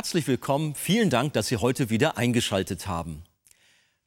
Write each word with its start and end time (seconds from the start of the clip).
Herzlich 0.00 0.26
willkommen, 0.28 0.74
vielen 0.74 1.10
Dank, 1.10 1.34
dass 1.34 1.48
Sie 1.48 1.58
heute 1.58 1.90
wieder 1.90 2.16
eingeschaltet 2.16 2.86
haben. 2.86 3.22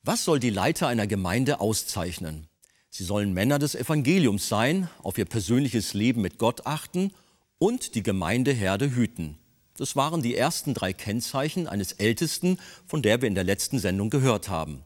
Was 0.02 0.26
soll 0.26 0.40
die 0.40 0.50
Leiter 0.50 0.88
einer 0.88 1.06
Gemeinde 1.06 1.60
auszeichnen? 1.60 2.48
Sie 2.90 3.04
sollen 3.04 3.32
Männer 3.32 3.60
des 3.60 3.76
Evangeliums 3.76 4.50
sein, 4.50 4.90
auf 5.04 5.20
ihr 5.20 5.26
persönliches 5.26 5.94
Leben 5.94 6.24
mit 6.24 6.40
Gott 6.40 6.66
achten 6.66 7.14
und 7.60 7.94
die 7.94 8.02
Gemeindeherde 8.02 8.96
hüten. 8.96 9.38
Das 9.78 9.96
waren 9.96 10.24
die 10.24 10.36
ersten 10.36 10.74
drei 10.74 10.94
Kennzeichen 10.94 11.68
eines 11.68 11.92
Ältesten, 11.92 12.58
von 12.88 13.04
der 13.04 13.22
wir 13.22 13.28
in 13.28 13.36
der 13.36 13.44
letzten 13.44 13.78
Sendung 13.78 14.10
gehört 14.10 14.50
haben. 14.50 14.86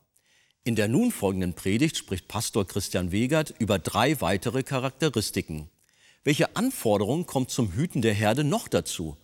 In 0.66 0.76
der 0.76 0.90
nun 0.90 1.14
folgenden 1.14 1.54
Predigt 1.54 1.96
spricht 1.96 2.28
Pastor 2.28 2.68
Christian 2.68 3.14
Wegert 3.14 3.54
über 3.60 3.80
drei 3.80 4.20
weitere 4.20 4.62
Charakteristiken. 4.62 5.70
Welche 6.26 6.58
Anforderung 6.58 7.26
kommt 7.26 7.50
zum 7.50 7.72
Hüten 7.72 8.02
der 8.02 8.14
Herde 8.14 8.44
noch 8.44 8.68
dazu? 8.68 9.16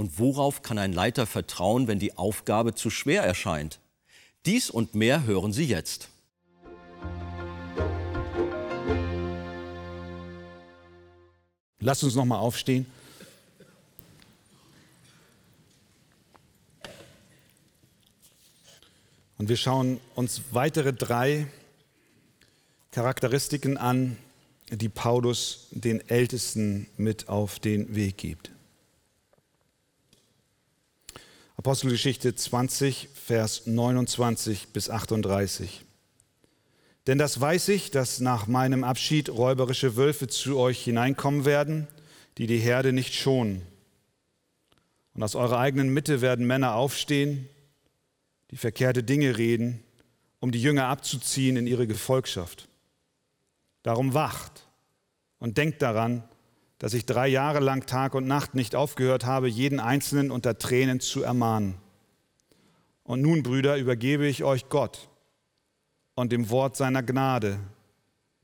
Und 0.00 0.18
worauf 0.18 0.62
kann 0.62 0.78
ein 0.78 0.94
Leiter 0.94 1.26
vertrauen, 1.26 1.86
wenn 1.86 1.98
die 1.98 2.16
Aufgabe 2.16 2.74
zu 2.74 2.88
schwer 2.88 3.22
erscheint? 3.22 3.80
Dies 4.46 4.70
und 4.70 4.94
mehr 4.94 5.24
hören 5.24 5.52
Sie 5.52 5.66
jetzt. 5.66 6.08
Lasst 11.80 12.02
uns 12.02 12.14
noch 12.14 12.24
mal 12.24 12.38
aufstehen. 12.38 12.86
Und 19.36 19.50
wir 19.50 19.58
schauen 19.58 20.00
uns 20.14 20.40
weitere 20.50 20.94
drei 20.94 21.46
Charakteristiken 22.90 23.76
an, 23.76 24.16
die 24.70 24.88
Paulus 24.88 25.66
den 25.72 26.00
Ältesten 26.08 26.86
mit 26.96 27.28
auf 27.28 27.58
den 27.58 27.94
Weg 27.94 28.16
gibt. 28.16 28.50
Apostelgeschichte 31.60 32.34
20, 32.34 33.10
Vers 33.12 33.66
29 33.66 34.68
bis 34.68 34.88
38. 34.88 35.84
Denn 37.06 37.18
das 37.18 37.38
weiß 37.38 37.68
ich, 37.68 37.90
dass 37.90 38.20
nach 38.20 38.46
meinem 38.46 38.82
Abschied 38.82 39.28
räuberische 39.28 39.94
Wölfe 39.94 40.26
zu 40.26 40.56
euch 40.56 40.82
hineinkommen 40.82 41.44
werden, 41.44 41.86
die 42.38 42.46
die 42.46 42.56
Herde 42.56 42.94
nicht 42.94 43.12
schonen. 43.12 43.60
Und 45.12 45.22
aus 45.22 45.34
eurer 45.34 45.58
eigenen 45.58 45.90
Mitte 45.90 46.22
werden 46.22 46.46
Männer 46.46 46.76
aufstehen, 46.76 47.46
die 48.52 48.56
verkehrte 48.56 49.02
Dinge 49.02 49.36
reden, 49.36 49.82
um 50.38 50.52
die 50.52 50.62
Jünger 50.62 50.86
abzuziehen 50.86 51.58
in 51.58 51.66
ihre 51.66 51.86
Gefolgschaft. 51.86 52.68
Darum 53.82 54.14
wacht 54.14 54.66
und 55.38 55.58
denkt 55.58 55.82
daran, 55.82 56.24
dass 56.80 56.94
ich 56.94 57.04
drei 57.04 57.28
Jahre 57.28 57.60
lang 57.60 57.84
Tag 57.84 58.14
und 58.14 58.26
Nacht 58.26 58.54
nicht 58.54 58.74
aufgehört 58.74 59.26
habe, 59.26 59.48
jeden 59.48 59.80
Einzelnen 59.80 60.30
unter 60.30 60.56
Tränen 60.56 60.98
zu 60.98 61.22
ermahnen. 61.22 61.74
Und 63.04 63.20
nun, 63.20 63.42
Brüder, 63.42 63.76
übergebe 63.76 64.26
ich 64.26 64.44
euch 64.44 64.70
Gott 64.70 65.10
und 66.14 66.32
dem 66.32 66.48
Wort 66.48 66.76
seiner 66.76 67.02
Gnade, 67.02 67.60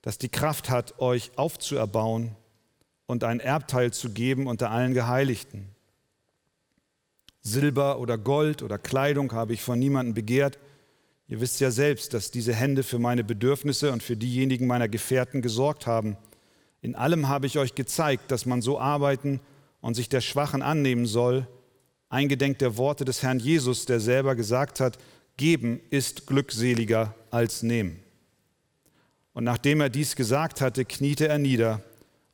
das 0.02 0.18
die 0.18 0.28
Kraft 0.28 0.68
hat, 0.68 0.98
euch 0.98 1.30
aufzuerbauen 1.36 2.36
und 3.06 3.24
ein 3.24 3.40
Erbteil 3.40 3.94
zu 3.94 4.10
geben 4.10 4.48
unter 4.48 4.70
allen 4.70 4.92
Geheiligten. 4.92 5.70
Silber 7.40 8.00
oder 8.00 8.18
Gold 8.18 8.62
oder 8.62 8.76
Kleidung 8.76 9.32
habe 9.32 9.54
ich 9.54 9.62
von 9.62 9.78
niemandem 9.78 10.12
begehrt. 10.12 10.58
Ihr 11.26 11.40
wisst 11.40 11.58
ja 11.60 11.70
selbst, 11.70 12.12
dass 12.12 12.30
diese 12.30 12.52
Hände 12.52 12.82
für 12.82 12.98
meine 12.98 13.24
Bedürfnisse 13.24 13.92
und 13.92 14.02
für 14.02 14.16
diejenigen 14.16 14.66
meiner 14.66 14.88
Gefährten 14.88 15.40
gesorgt 15.40 15.86
haben. 15.86 16.18
In 16.86 16.94
allem 16.94 17.26
habe 17.26 17.48
ich 17.48 17.58
euch 17.58 17.74
gezeigt, 17.74 18.30
dass 18.30 18.46
man 18.46 18.62
so 18.62 18.78
arbeiten 18.78 19.40
und 19.80 19.94
sich 19.94 20.08
der 20.08 20.20
Schwachen 20.20 20.62
annehmen 20.62 21.04
soll, 21.06 21.48
eingedenk 22.10 22.60
der 22.60 22.76
Worte 22.76 23.04
des 23.04 23.24
Herrn 23.24 23.40
Jesus, 23.40 23.86
der 23.86 23.98
selber 23.98 24.36
gesagt 24.36 24.78
hat, 24.78 24.96
geben 25.36 25.80
ist 25.90 26.28
glückseliger 26.28 27.12
als 27.32 27.64
nehmen. 27.64 27.98
Und 29.32 29.42
nachdem 29.42 29.80
er 29.80 29.90
dies 29.90 30.14
gesagt 30.14 30.60
hatte, 30.60 30.84
kniete 30.84 31.26
er 31.26 31.38
nieder 31.38 31.82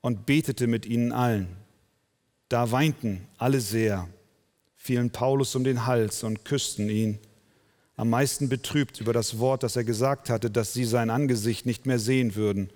und 0.03 0.27
betete 0.27 0.67
mit 0.67 0.84
ihnen 0.84 1.13
allen. 1.13 1.57
Da 2.51 2.71
weinten 2.73 3.27
alle 3.39 3.63
sehr 3.63 4.07
fielen 4.77 5.09
Paulus 5.09 5.57
um 5.57 5.65
den 5.65 5.87
Hals 5.87 6.25
und 6.25 6.45
küssten 6.45 6.91
ihn, 6.91 7.19
am 7.97 8.11
meisten 8.11 8.51
betrübt 8.51 9.01
über 9.01 9.15
das 9.15 9.39
Wort, 9.39 9.63
das 9.63 9.77
er 9.77 9.84
gesagt 9.84 10.29
hatte, 10.29 10.51
dass 10.51 10.75
sie 10.75 10.84
sein 10.84 11.09
Angesicht 11.09 11.65
nicht 11.65 11.87
mehr 11.87 11.99
sehen 11.99 12.34
würden. 12.34 12.69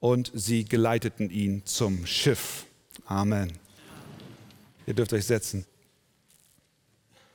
Und 0.00 0.30
sie 0.34 0.64
geleiteten 0.64 1.30
ihn 1.30 1.64
zum 1.64 2.06
Schiff. 2.06 2.66
Amen. 3.06 3.52
Ihr 4.86 4.94
dürft 4.94 5.12
euch 5.12 5.24
setzen. 5.24 5.66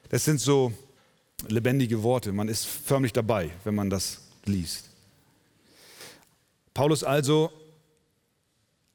Das 0.10 0.26
sind 0.26 0.40
so 0.40 0.74
lebendige 1.48 2.04
Worte. 2.04 2.32
Man 2.32 2.48
ist 2.48 2.66
förmlich 2.66 3.14
dabei, 3.14 3.52
wenn 3.64 3.76
man 3.76 3.90
das 3.90 4.22
liest. 4.46 4.90
Paulus 6.74 7.04
also 7.04 7.52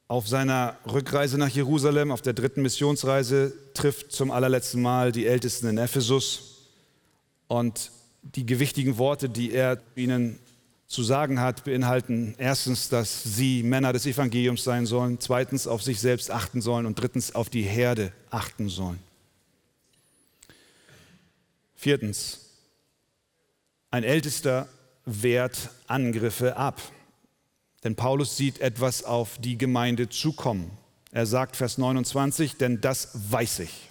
auf 0.09 0.29
seiner 0.29 0.77
Rückreise 0.87 1.37
nach 1.37 1.49
Jerusalem, 1.49 2.13
auf 2.13 2.23
der 2.23 2.33
dritten 2.33 2.63
Missionsreise, 2.63 3.53
trifft 3.75 4.13
zum 4.13 4.31
allerletzten 4.31 4.81
Mal 4.81 5.11
die 5.11 5.27
Ältesten 5.27 5.67
in 5.67 5.79
Ephesus. 5.79 6.69
Und 7.49 7.91
die 8.23 8.47
gewichtigen 8.47 8.99
Worte, 8.99 9.29
die 9.29 9.53
er 9.53 9.81
ihnen 9.95 10.39
zu 10.87 11.03
sagen 11.03 11.41
hat, 11.41 11.65
beinhalten 11.65 12.35
erstens, 12.39 12.89
dass 12.89 13.23
sie 13.23 13.63
Männer 13.63 13.93
des 13.93 14.07
Evangeliums 14.07 14.63
sein 14.63 14.87
sollen, 14.87 15.19
zweitens 15.21 15.67
auf 15.67 15.83
sich 15.83 16.01
selbst 16.01 16.31
achten 16.31 16.61
sollen 16.61 16.87
und 16.87 17.01
drittens 17.01 17.35
auf 17.35 17.51
die 17.51 17.63
Herde 17.63 18.13
achten 18.31 18.69
sollen. 18.69 19.01
Viertens, 21.75 22.41
ein 23.91 24.05
Ältester 24.05 24.69
wehrt 25.05 25.71
Angriffe 25.87 26.57
ab. 26.57 26.81
Denn 27.85 27.95
Paulus 27.95 28.37
sieht 28.37 28.61
etwas 28.61 29.05
auf 29.05 29.39
die 29.39 29.57
Gemeinde 29.59 30.09
zukommen. 30.09 30.71
Er 31.13 31.27
sagt 31.27 31.57
Vers 31.57 31.79
29, 31.79 32.57
denn 32.57 32.81
das 32.81 33.11
weiß 33.31 33.61
ich, 33.61 33.91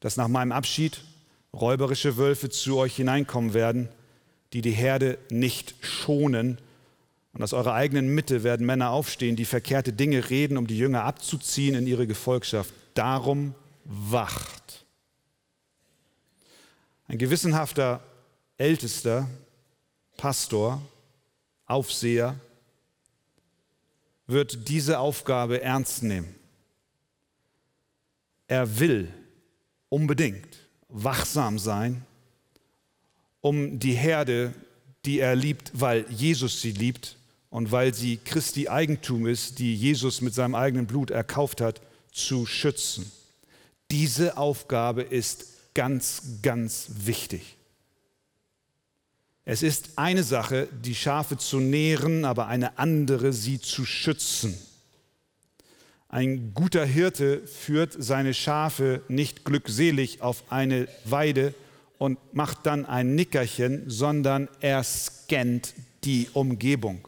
dass 0.00 0.16
nach 0.16 0.28
meinem 0.28 0.52
Abschied 0.52 1.02
räuberische 1.52 2.16
Wölfe 2.16 2.48
zu 2.48 2.78
euch 2.78 2.96
hineinkommen 2.96 3.54
werden, 3.54 3.88
die 4.56 4.62
die 4.62 4.70
Herde 4.70 5.18
nicht 5.28 5.74
schonen. 5.82 6.56
Und 7.34 7.42
aus 7.42 7.52
eurer 7.52 7.74
eigenen 7.74 8.14
Mitte 8.14 8.42
werden 8.42 8.64
Männer 8.64 8.88
aufstehen, 8.88 9.36
die 9.36 9.44
verkehrte 9.44 9.92
Dinge 9.92 10.30
reden, 10.30 10.56
um 10.56 10.66
die 10.66 10.78
Jünger 10.78 11.04
abzuziehen 11.04 11.74
in 11.74 11.86
ihre 11.86 12.06
Gefolgschaft. 12.06 12.72
Darum 12.94 13.54
wacht. 13.84 14.86
Ein 17.06 17.18
gewissenhafter 17.18 18.02
Ältester, 18.56 19.28
Pastor, 20.16 20.80
Aufseher, 21.66 22.40
wird 24.26 24.70
diese 24.70 25.00
Aufgabe 25.00 25.60
ernst 25.60 26.02
nehmen. 26.02 26.34
Er 28.48 28.78
will 28.78 29.12
unbedingt 29.90 30.48
wachsam 30.88 31.58
sein, 31.58 32.06
um 33.46 33.78
die 33.78 33.92
Herde, 33.92 34.52
die 35.04 35.20
er 35.20 35.36
liebt, 35.36 35.70
weil 35.72 36.04
Jesus 36.10 36.60
sie 36.60 36.72
liebt 36.72 37.16
und 37.48 37.70
weil 37.70 37.94
sie 37.94 38.16
Christi 38.16 38.68
Eigentum 38.68 39.24
ist, 39.28 39.60
die 39.60 39.72
Jesus 39.72 40.20
mit 40.20 40.34
seinem 40.34 40.56
eigenen 40.56 40.88
Blut 40.88 41.12
erkauft 41.12 41.60
hat, 41.60 41.80
zu 42.10 42.44
schützen. 42.44 43.08
Diese 43.92 44.36
Aufgabe 44.36 45.02
ist 45.02 45.46
ganz, 45.74 46.22
ganz 46.42 46.88
wichtig. 47.04 47.54
Es 49.44 49.62
ist 49.62 49.90
eine 49.94 50.24
Sache, 50.24 50.66
die 50.84 50.96
Schafe 50.96 51.38
zu 51.38 51.60
nähren, 51.60 52.24
aber 52.24 52.48
eine 52.48 52.80
andere, 52.80 53.32
sie 53.32 53.60
zu 53.60 53.86
schützen. 53.86 54.58
Ein 56.08 56.52
guter 56.52 56.84
Hirte 56.84 57.46
führt 57.46 57.94
seine 57.96 58.34
Schafe 58.34 59.02
nicht 59.06 59.44
glückselig 59.44 60.20
auf 60.20 60.50
eine 60.50 60.88
Weide 61.04 61.54
und 61.98 62.18
macht 62.34 62.66
dann 62.66 62.86
ein 62.86 63.14
Nickerchen, 63.14 63.84
sondern 63.88 64.48
er 64.60 64.82
scannt 64.84 65.74
die 66.04 66.28
Umgebung. 66.32 67.06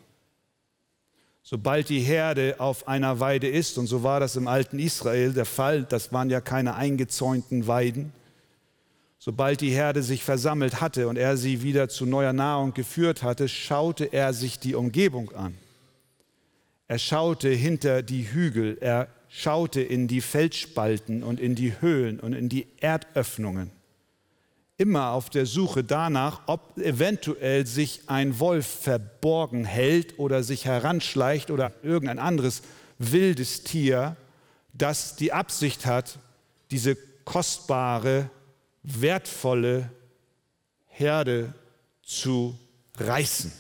Sobald 1.43 1.88
die 1.88 2.00
Herde 2.00 2.56
auf 2.58 2.88
einer 2.88 3.20
Weide 3.20 3.49
ist, 3.49 3.79
und 3.79 3.87
so 3.87 4.02
war 4.02 4.20
das 4.20 4.37
im 4.37 4.49
alten 4.49 4.79
Israel 4.79 5.32
der 5.32 5.46
Fall, 5.46 5.85
das 5.85 6.12
waren 6.12 6.31
ja 6.31 6.40
keine 6.40 6.75
eingezäunten 6.75 7.67
Weiden, 7.67 8.12
Sobald 9.20 9.61
die 9.61 9.70
Herde 9.70 10.02
sich 10.02 10.23
versammelt 10.23 10.81
hatte 10.81 11.08
und 11.08 11.19
er 11.19 11.37
sie 11.37 11.62
wieder 11.62 11.88
zu 11.88 12.06
neuer 12.06 12.32
Nahrung 12.32 12.73
geführt 12.73 13.25
hatte, 13.25 13.49
schaute 13.49 14.05
er 14.05 14.32
sich 14.32 14.61
die 14.61 14.76
Umgebung 14.76 15.32
an. 15.32 15.55
Er 16.87 16.99
schaute 16.99 17.49
hinter 17.49 18.02
die 18.02 18.32
Hügel, 18.32 18.79
er 18.81 19.08
schaute 19.29 19.82
in 19.82 20.06
die 20.06 20.20
Felsspalten 20.20 21.23
und 21.23 21.40
in 21.40 21.56
die 21.56 21.81
Höhlen 21.81 22.20
und 22.20 22.32
in 22.32 22.49
die 22.49 22.69
Erdöffnungen. 22.81 23.73
Immer 24.81 25.11
auf 25.11 25.29
der 25.29 25.45
Suche 25.45 25.83
danach, 25.83 26.43
ob 26.47 26.79
eventuell 26.79 27.67
sich 27.67 28.03
ein 28.07 28.39
Wolf 28.39 28.65
verborgen 28.65 29.65
hält 29.65 30.21
oder 30.21 30.45
sich 30.45 30.67
heranschleicht 30.67 31.51
oder 31.51 31.73
irgendein 31.83 32.21
anderes 32.21 32.63
wildes 32.97 33.65
Tier, 33.65 34.17
das 34.73 35.17
die 35.17 35.33
Absicht 35.33 35.85
hat, 35.85 36.21
diese 36.71 36.97
kostbare 37.25 38.31
wertvolle 38.85 39.91
Herde 40.87 41.55
zu 42.05 42.57
reißen. 42.99 43.53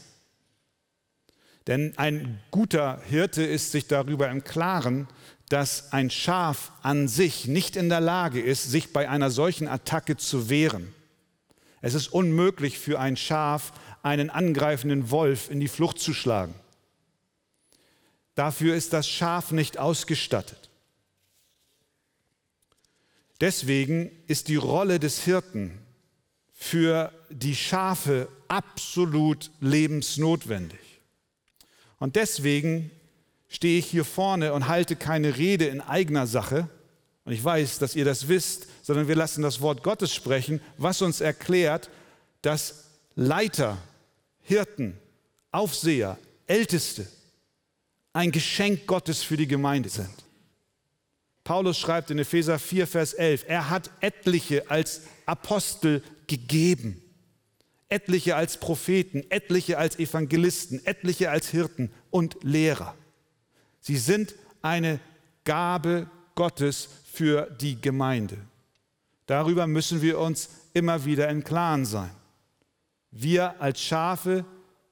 Denn 1.66 1.98
ein 1.98 2.40
guter 2.52 3.00
Hirte 3.08 3.42
ist 3.42 3.72
sich 3.72 3.88
darüber 3.88 4.30
im 4.30 4.44
Klaren, 4.44 5.08
dass 5.48 5.92
ein 5.92 6.10
Schaf 6.10 6.70
an 6.82 7.08
sich 7.08 7.48
nicht 7.48 7.74
in 7.74 7.88
der 7.88 8.00
Lage 8.00 8.40
ist, 8.40 8.70
sich 8.70 8.92
bei 8.92 9.08
einer 9.08 9.30
solchen 9.30 9.66
Attacke 9.66 10.16
zu 10.16 10.48
wehren. 10.48 10.94
Es 11.80 11.94
ist 11.94 12.08
unmöglich 12.08 12.78
für 12.78 12.98
ein 12.98 13.16
Schaf, 13.16 13.72
einen 14.02 14.30
angreifenden 14.30 15.10
Wolf 15.10 15.50
in 15.50 15.60
die 15.60 15.68
Flucht 15.68 15.98
zu 15.98 16.12
schlagen. 16.12 16.54
Dafür 18.34 18.74
ist 18.74 18.92
das 18.92 19.08
Schaf 19.08 19.50
nicht 19.52 19.78
ausgestattet. 19.78 20.70
Deswegen 23.40 24.10
ist 24.26 24.48
die 24.48 24.56
Rolle 24.56 24.98
des 24.98 25.22
Hirten 25.22 25.78
für 26.52 27.12
die 27.30 27.54
Schafe 27.54 28.28
absolut 28.48 29.50
lebensnotwendig. 29.60 30.80
Und 31.98 32.16
deswegen 32.16 32.90
stehe 33.48 33.78
ich 33.78 33.86
hier 33.86 34.04
vorne 34.04 34.52
und 34.52 34.68
halte 34.68 34.96
keine 34.96 35.36
Rede 35.36 35.66
in 35.66 35.80
eigener 35.80 36.26
Sache. 36.26 36.68
Und 37.28 37.34
ich 37.34 37.44
weiß, 37.44 37.78
dass 37.78 37.94
ihr 37.94 38.06
das 38.06 38.28
wisst, 38.28 38.68
sondern 38.80 39.06
wir 39.06 39.14
lassen 39.14 39.42
das 39.42 39.60
Wort 39.60 39.82
Gottes 39.82 40.14
sprechen, 40.14 40.62
was 40.78 41.02
uns 41.02 41.20
erklärt, 41.20 41.90
dass 42.40 42.86
Leiter, 43.16 43.76
Hirten, 44.40 44.96
Aufseher, 45.52 46.16
Älteste 46.46 47.06
ein 48.14 48.32
Geschenk 48.32 48.86
Gottes 48.86 49.22
für 49.22 49.36
die 49.36 49.46
Gemeinde 49.46 49.90
sind. 49.90 50.14
Paulus 51.44 51.76
schreibt 51.76 52.10
in 52.10 52.18
Epheser 52.18 52.58
4, 52.58 52.86
Vers 52.86 53.12
11, 53.12 53.44
er 53.46 53.68
hat 53.68 53.90
etliche 54.00 54.70
als 54.70 55.02
Apostel 55.26 56.02
gegeben 56.28 57.02
etliche 57.90 58.36
als 58.36 58.58
Propheten, 58.58 59.22
etliche 59.30 59.76
als 59.76 59.98
Evangelisten, 59.98 60.84
etliche 60.86 61.30
als 61.30 61.48
Hirten 61.50 61.90
und 62.10 62.38
Lehrer. 62.42 62.94
Sie 63.80 63.98
sind 63.98 64.34
eine 64.62 64.98
Gabe 65.44 66.10
Gottes 66.38 66.88
für 67.12 67.50
die 67.60 67.80
Gemeinde. 67.80 68.36
Darüber 69.26 69.66
müssen 69.66 70.02
wir 70.02 70.20
uns 70.20 70.48
immer 70.72 71.04
wieder 71.04 71.28
im 71.30 71.42
Klaren 71.42 71.84
sein. 71.84 72.12
Wir 73.10 73.60
als 73.60 73.82
Schafe 73.82 74.44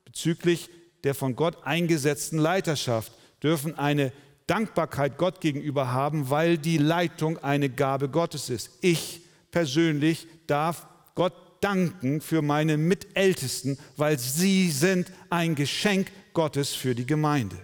bezüglich 0.04 0.68
der 1.04 1.14
von 1.14 1.36
Gott 1.36 1.58
eingesetzten 1.62 2.40
Leiterschaft 2.40 3.12
dürfen 3.44 3.78
eine 3.78 4.12
Dankbarkeit 4.48 5.18
Gott 5.18 5.40
gegenüber 5.40 5.92
haben, 5.92 6.30
weil 6.30 6.58
die 6.58 6.78
Leitung 6.78 7.38
eine 7.38 7.70
Gabe 7.70 8.08
Gottes 8.08 8.50
ist. 8.50 8.70
Ich 8.80 9.20
persönlich 9.52 10.26
darf 10.48 10.88
Gott 11.14 11.34
danken 11.60 12.20
für 12.20 12.42
meine 12.42 12.76
Mitältesten, 12.76 13.78
weil 13.96 14.18
sie 14.18 14.72
sind 14.72 15.12
ein 15.30 15.54
Geschenk 15.54 16.10
Gottes 16.32 16.74
für 16.74 16.96
die 16.96 17.06
Gemeinde. 17.06 17.56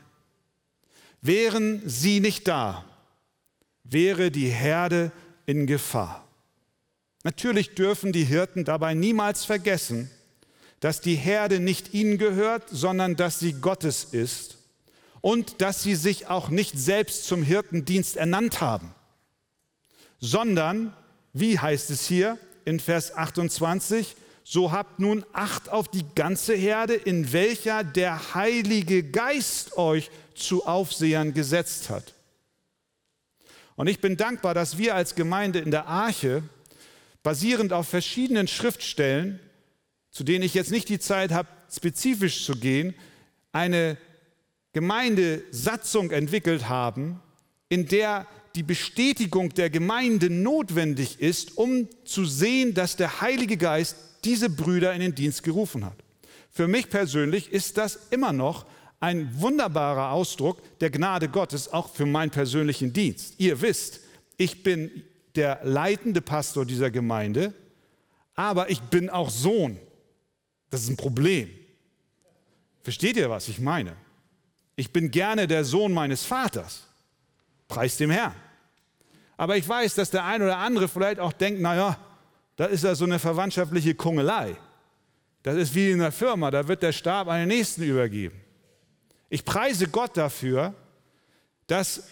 Wären 1.21 1.83
sie 1.85 2.21
nicht 2.21 2.47
da, 2.47 2.85
wäre 3.85 4.31
die 4.31 4.49
Herde 4.49 5.13
in 5.47 5.67
Gefahr. 5.67 6.27
Natürlich 7.25 7.75
dürfen 7.75 8.13
die 8.13 8.25
Hirten 8.25 8.65
dabei 8.65 8.95
niemals 8.95 9.45
vergessen, 9.45 10.11
dass 10.81 11.01
die 11.01 11.15
Herde 11.15 11.61
nicht 11.61 11.95
ihnen 11.95 12.19
gehört, 12.19 12.65
sondern 12.71 13.15
dass 13.15 13.39
sie 13.39 13.53
Gottes 13.53 14.05
ist 14.05 14.59
und 15.21 15.61
dass 15.61 15.83
sie 15.83 15.95
sich 15.95 16.27
auch 16.27 16.49
nicht 16.49 16.77
selbst 16.77 17.27
zum 17.27 17.43
Hirtendienst 17.43 18.17
ernannt 18.17 18.61
haben, 18.61 18.93
sondern, 20.19 20.93
wie 21.33 21.59
heißt 21.59 21.91
es 21.91 22.07
hier, 22.07 22.39
in 22.65 22.81
Vers 22.81 23.15
28, 23.15 24.17
so 24.45 24.73
habt 24.73 24.99
nun 24.99 25.25
Acht 25.33 25.69
auf 25.69 25.89
die 25.89 26.05
ganze 26.15 26.55
Herde, 26.55 26.95
in 26.95 27.33
welcher 27.33 27.85
der 27.85 28.35
Heilige 28.35 29.05
Geist 29.05 29.77
euch 29.77 30.11
zu 30.35 30.67
Aufsehern 30.67 31.33
gesetzt 31.33 31.91
hat. 31.91 32.15
Und 33.77 33.87
ich 33.87 34.01
bin 34.01 34.17
dankbar, 34.17 34.55
dass 34.55 34.79
wir 34.79 34.95
als 34.95 35.15
Gemeinde 35.15 35.59
in 35.59 35.71
der 35.71 35.87
Arche, 35.87 36.43
basierend 37.23 37.73
auf 37.73 37.89
verschiedenen 37.89 38.49
Schriftstellen, 38.49 39.41
zu 40.11 40.25
denen 40.25 40.45
ich 40.45 40.55
jetzt 40.55 40.71
nicht 40.71 40.89
die 40.89 40.99
Zeit 40.99 41.33
habe, 41.33 41.49
spezifisch 41.71 42.45
zu 42.45 42.55
gehen, 42.55 42.95
eine 43.53 43.97
Gemeindesatzung 44.73 46.11
entwickelt 46.11 46.69
haben, 46.69 47.21
in 47.69 47.87
der 47.87 48.27
die 48.55 48.63
Bestätigung 48.63 49.51
der 49.51 49.71
Gemeinde 49.71 50.29
notwendig 50.29 51.21
ist, 51.21 51.57
um 51.57 51.89
zu 52.05 52.25
sehen, 52.25 52.75
dass 52.75 52.97
der 52.97 53.21
Heilige 53.21 53.57
Geist 53.57 53.97
diese 54.25 54.51
Brüder 54.51 54.93
in 54.93 55.01
den 55.01 55.15
Dienst 55.15 55.43
gerufen 55.43 55.85
hat. 55.85 55.97
Für 56.51 56.69
mich 56.69 56.91
persönlich 56.91 57.51
ist 57.51 57.79
das 57.79 57.99
immer 58.11 58.33
noch 58.33 58.67
ein 59.03 59.41
wunderbarer 59.41 60.13
Ausdruck 60.13 60.63
der 60.79 60.91
Gnade 60.91 61.29
Gottes, 61.29 61.73
auch 61.73 61.93
für 61.93 62.07
meinen 62.07 62.31
persönlichen 62.31 62.93
Dienst. 62.93 63.35
Ihr 63.39 63.61
wisst, 63.61 63.99
ich 64.37 64.63
bin 64.63 65.03
der 65.35 65.59
leitende 65.65 66.21
Pastor 66.21 66.65
dieser 66.65 66.89
Gemeinde, 66.89 67.53
aber 68.37 68.71
ich 68.71 68.81
bin 68.81 69.11
auch 69.11 69.29
Sohn. 69.29 69.77
Das 70.71 70.83
ist 70.85 70.89
ein 70.89 70.97
Problem. 70.97 71.51
Versteht 72.85 73.17
ihr, 73.17 73.29
was 73.29 73.49
ich 73.49 73.59
meine? 73.59 73.97
Ich 74.77 74.93
bin 74.93 75.11
gerne 75.11 75.49
der 75.49 75.65
Sohn 75.65 75.93
meines 75.93 76.25
Vaters. 76.25 76.85
Preis 77.67 77.97
dem 77.97 78.11
Herrn. 78.11 78.37
Aber 79.37 79.57
ich 79.57 79.69
weiß, 79.69 79.97
dass 79.97 80.11
der 80.11 80.25
ein 80.25 80.43
oder 80.43 80.59
andere 80.59 80.87
vielleicht 80.87 81.19
auch 81.19 81.33
denkt, 81.33 81.61
naja, 81.61 81.99
das 82.55 82.71
ist 82.71 82.85
ja 82.85 82.95
so 82.95 83.05
eine 83.05 83.19
verwandtschaftliche 83.19 83.97
Kungelei. 83.97 84.57
Das 85.43 85.57
ist 85.57 85.75
wie 85.75 85.91
in 85.91 85.99
der 85.99 86.13
Firma, 86.13 86.53
da 86.53 86.69
wird 86.69 86.85
der 86.85 86.93
Stab 86.93 87.27
an 87.27 87.41
den 87.41 87.49
Nächsten 87.49 87.83
übergeben. 87.83 88.42
Ich 89.33 89.47
preise 89.47 89.89
Gott 89.89 90.19
dafür, 90.19 90.75
dass 91.67 92.03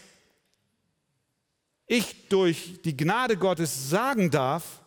ich 1.87 2.29
durch 2.31 2.81
die 2.83 2.97
Gnade 2.97 3.37
Gottes 3.37 3.91
sagen 3.91 4.31
darf, 4.31 4.81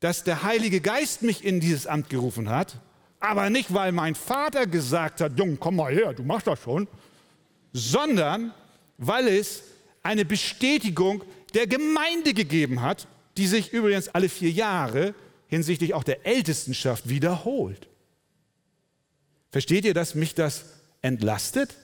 dass 0.00 0.24
der 0.24 0.42
Heilige 0.42 0.80
Geist 0.80 1.22
mich 1.22 1.44
in 1.44 1.60
dieses 1.60 1.86
Amt 1.86 2.10
gerufen 2.10 2.48
hat, 2.48 2.80
aber 3.20 3.50
nicht, 3.50 3.72
weil 3.72 3.92
mein 3.92 4.16
Vater 4.16 4.66
gesagt 4.66 5.20
hat, 5.20 5.38
Jung, 5.38 5.58
komm 5.60 5.76
mal 5.76 5.94
her, 5.94 6.12
du 6.12 6.24
machst 6.24 6.48
das 6.48 6.60
schon, 6.60 6.88
sondern 7.72 8.52
weil 8.98 9.28
es 9.28 9.62
eine 10.02 10.24
Bestätigung 10.24 11.22
der 11.54 11.68
Gemeinde 11.68 12.34
gegeben 12.34 12.82
hat, 12.82 13.06
die 13.36 13.46
sich 13.46 13.72
übrigens 13.72 14.08
alle 14.08 14.28
vier 14.28 14.50
Jahre 14.50 15.14
hinsichtlich 15.46 15.94
auch 15.94 16.02
der 16.02 16.26
Ältestenschaft 16.26 17.08
wiederholt. 17.08 17.86
Versteht 19.52 19.84
ihr, 19.84 19.94
dass 19.94 20.16
mich 20.16 20.34
das 20.34 20.79
entlastet? 21.02 21.76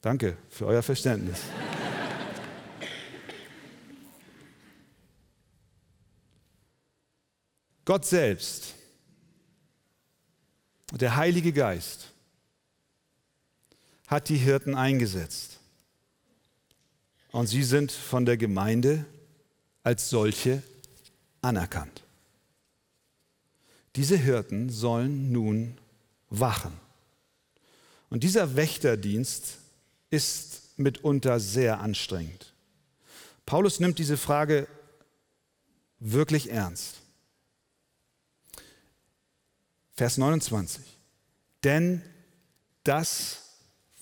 Danke 0.00 0.36
für 0.48 0.66
euer 0.66 0.82
Verständnis. 0.82 1.40
Gott 7.84 8.04
selbst, 8.04 8.74
der 10.92 11.16
Heilige 11.16 11.52
Geist, 11.52 12.12
hat 14.08 14.28
die 14.28 14.36
Hirten 14.36 14.74
eingesetzt. 14.74 15.60
Und 17.30 17.46
sie 17.46 17.62
sind 17.62 17.92
von 17.92 18.24
der 18.24 18.36
Gemeinde 18.36 19.04
als 19.82 20.10
solche 20.10 20.62
anerkannt. 21.42 22.02
Diese 23.94 24.16
Hirten 24.16 24.68
sollen 24.68 25.30
nun 25.32 25.78
wachen. 26.28 26.85
Und 28.10 28.22
dieser 28.22 28.56
Wächterdienst 28.56 29.58
ist 30.10 30.78
mitunter 30.78 31.40
sehr 31.40 31.80
anstrengend. 31.80 32.54
Paulus 33.44 33.80
nimmt 33.80 33.98
diese 33.98 34.16
Frage 34.16 34.68
wirklich 35.98 36.50
ernst. 36.50 36.96
Vers 39.94 40.18
29. 40.18 40.84
Denn 41.64 42.02
das 42.84 43.42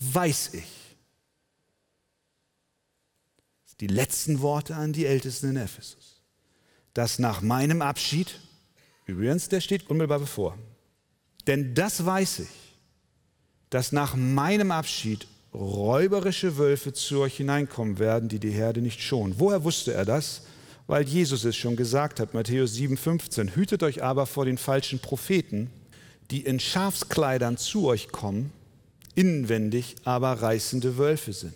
weiß 0.00 0.54
ich 0.54 0.84
die 3.80 3.86
letzten 3.86 4.40
Worte 4.40 4.76
an 4.76 4.92
die 4.92 5.06
Ältesten 5.06 5.50
in 5.50 5.56
Ephesus, 5.56 6.22
dass 6.94 7.18
nach 7.18 7.42
meinem 7.42 7.82
Abschied, 7.82 8.40
übrigens, 9.06 9.48
der 9.48 9.60
steht 9.60 9.90
unmittelbar 9.90 10.20
bevor, 10.20 10.56
denn 11.46 11.74
das 11.74 12.04
weiß 12.04 12.40
ich, 12.40 12.63
dass 13.70 13.92
nach 13.92 14.14
meinem 14.14 14.70
Abschied 14.70 15.26
räuberische 15.52 16.58
Wölfe 16.58 16.92
zu 16.92 17.20
euch 17.20 17.36
hineinkommen 17.36 17.98
werden, 17.98 18.28
die 18.28 18.38
die 18.38 18.50
Herde 18.50 18.80
nicht 18.80 19.00
schonen. 19.00 19.34
Woher 19.38 19.64
wusste 19.64 19.94
er 19.94 20.04
das? 20.04 20.42
Weil 20.86 21.04
Jesus 21.04 21.44
es 21.44 21.56
schon 21.56 21.76
gesagt 21.76 22.20
hat, 22.20 22.34
Matthäus 22.34 22.74
7,15. 22.74 23.54
Hütet 23.54 23.82
euch 23.82 24.02
aber 24.02 24.26
vor 24.26 24.44
den 24.44 24.58
falschen 24.58 24.98
Propheten, 24.98 25.70
die 26.30 26.40
in 26.40 26.60
Schafskleidern 26.60 27.56
zu 27.56 27.86
euch 27.86 28.08
kommen, 28.08 28.52
inwendig 29.14 29.96
aber 30.04 30.32
reißende 30.32 30.98
Wölfe 30.98 31.32
sind. 31.32 31.54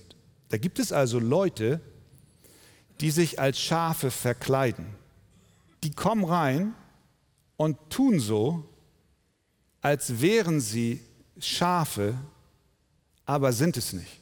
Da 0.49 0.57
gibt 0.57 0.79
es 0.79 0.93
also 0.93 1.19
Leute, 1.19 1.81
die 3.00 3.11
sich 3.11 3.38
als 3.38 3.61
Schafe 3.61 4.11
verkleiden. 4.11 4.87
die 5.85 5.93
kommen 5.93 6.25
rein 6.25 6.75
und 7.57 7.77
tun 7.88 8.19
so, 8.19 8.65
als 9.81 10.21
wären 10.21 10.61
sie 10.61 11.00
Schafe, 11.40 12.18
aber 13.25 13.52
sind 13.52 13.76
es 13.76 13.92
nicht. 13.92 14.21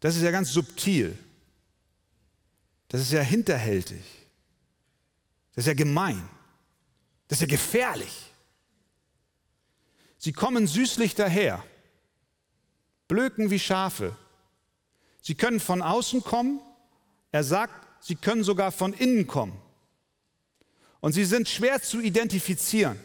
Das 0.00 0.16
ist 0.16 0.22
ja 0.22 0.30
ganz 0.30 0.52
subtil. 0.52 1.18
Das 2.88 3.00
ist 3.00 3.12
ja 3.12 3.20
hinterhältig. 3.20 4.04
Das 5.54 5.64
ist 5.64 5.68
ja 5.68 5.74
gemein. 5.74 6.28
Das 7.28 7.38
ist 7.38 7.42
ja 7.42 7.48
gefährlich. 7.48 8.30
Sie 10.18 10.32
kommen 10.32 10.66
süßlich 10.66 11.14
daher, 11.14 11.62
blöken 13.08 13.50
wie 13.50 13.58
Schafe. 13.58 14.16
Sie 15.22 15.34
können 15.34 15.60
von 15.60 15.82
außen 15.82 16.22
kommen. 16.22 16.60
Er 17.32 17.42
sagt, 17.42 18.04
sie 18.04 18.16
können 18.16 18.44
sogar 18.44 18.70
von 18.72 18.92
innen 18.92 19.26
kommen. 19.26 19.60
Und 21.00 21.12
sie 21.12 21.24
sind 21.24 21.48
schwer 21.48 21.82
zu 21.82 22.00
identifizieren. 22.00 22.98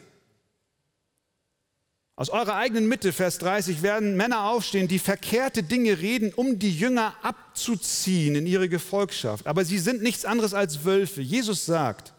Aus 2.16 2.30
eurer 2.30 2.56
eigenen 2.56 2.88
Mitte, 2.88 3.14
Vers 3.14 3.38
30, 3.40 3.82
werden 3.82 4.16
Männer 4.16 4.50
aufstehen, 4.50 4.88
die 4.88 5.00
verkehrte 5.00 5.64
Dinge 5.64 6.00
reden, 6.00 6.34
um 6.34 6.60
die 6.60 6.76
Jünger 6.76 7.16
abzuziehen 7.22 8.36
in 8.36 8.46
ihre 8.46 8.70
Gefolgschaft. 8.70 9.48
Aber 9.48 9.66
sie 9.66 9.80
sind 9.80 10.04
nichts 10.04 10.26
anderes 10.26 10.54
als 10.54 10.86
Wölfe. 10.86 11.22
Jesus 11.22 11.66
sagt 11.66 12.14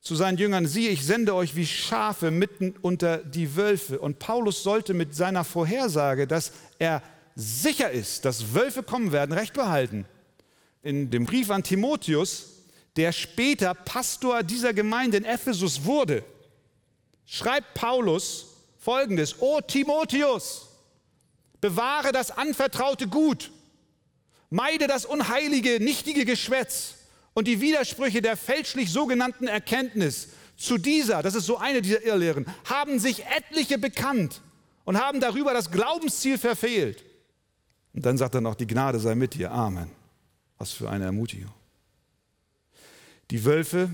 zu 0.00 0.16
seinen 0.16 0.36
Jüngern, 0.36 0.66
siehe, 0.66 0.90
ich 0.90 1.06
sende 1.06 1.34
euch 1.34 1.54
wie 1.54 1.66
Schafe 1.66 2.30
mitten 2.30 2.74
unter 2.82 3.18
die 3.18 3.56
Wölfe. 3.56 4.00
Und 4.00 4.18
Paulus 4.18 4.62
sollte 4.62 4.94
mit 4.94 5.14
seiner 5.14 5.44
Vorhersage, 5.44 6.26
dass 6.26 6.52
er 6.78 7.02
sicher 7.36 7.90
ist, 7.90 8.24
dass 8.24 8.52
Wölfe 8.52 8.82
kommen 8.82 9.12
werden, 9.12 9.32
recht 9.32 9.54
behalten. 9.54 10.04
In 10.82 11.10
dem 11.10 11.24
Brief 11.24 11.50
an 11.50 11.62
Timotheus, 11.62 12.48
der 12.96 13.12
später 13.12 13.74
Pastor 13.74 14.42
dieser 14.42 14.74
Gemeinde 14.74 15.16
in 15.16 15.24
Ephesus 15.24 15.84
wurde, 15.84 16.24
schreibt 17.24 17.74
Paulus, 17.74 18.51
folgendes, 18.82 19.40
O 19.40 19.60
Timotheus, 19.60 20.68
bewahre 21.60 22.10
das 22.10 22.32
anvertraute 22.32 23.06
Gut, 23.06 23.52
meide 24.50 24.88
das 24.88 25.06
unheilige, 25.06 25.78
nichtige 25.80 26.24
Geschwätz 26.24 26.96
und 27.32 27.46
die 27.46 27.60
Widersprüche 27.60 28.20
der 28.20 28.36
fälschlich 28.36 28.90
sogenannten 28.90 29.46
Erkenntnis. 29.46 30.28
Zu 30.56 30.78
dieser, 30.78 31.22
das 31.22 31.34
ist 31.34 31.46
so 31.46 31.58
eine 31.58 31.80
dieser 31.80 32.02
Irrlehren, 32.02 32.46
haben 32.64 32.98
sich 32.98 33.24
etliche 33.26 33.78
bekannt 33.78 34.40
und 34.84 35.00
haben 35.00 35.20
darüber 35.20 35.54
das 35.54 35.70
Glaubensziel 35.70 36.36
verfehlt. 36.36 37.04
Und 37.94 38.04
dann 38.04 38.18
sagt 38.18 38.34
er 38.34 38.40
noch, 38.40 38.56
die 38.56 38.66
Gnade 38.66 38.98
sei 38.98 39.14
mit 39.14 39.34
dir. 39.34 39.52
Amen. 39.52 39.90
Was 40.58 40.72
für 40.72 40.90
eine 40.90 41.04
Ermutigung. 41.04 41.52
Die 43.30 43.44
Wölfe 43.44 43.90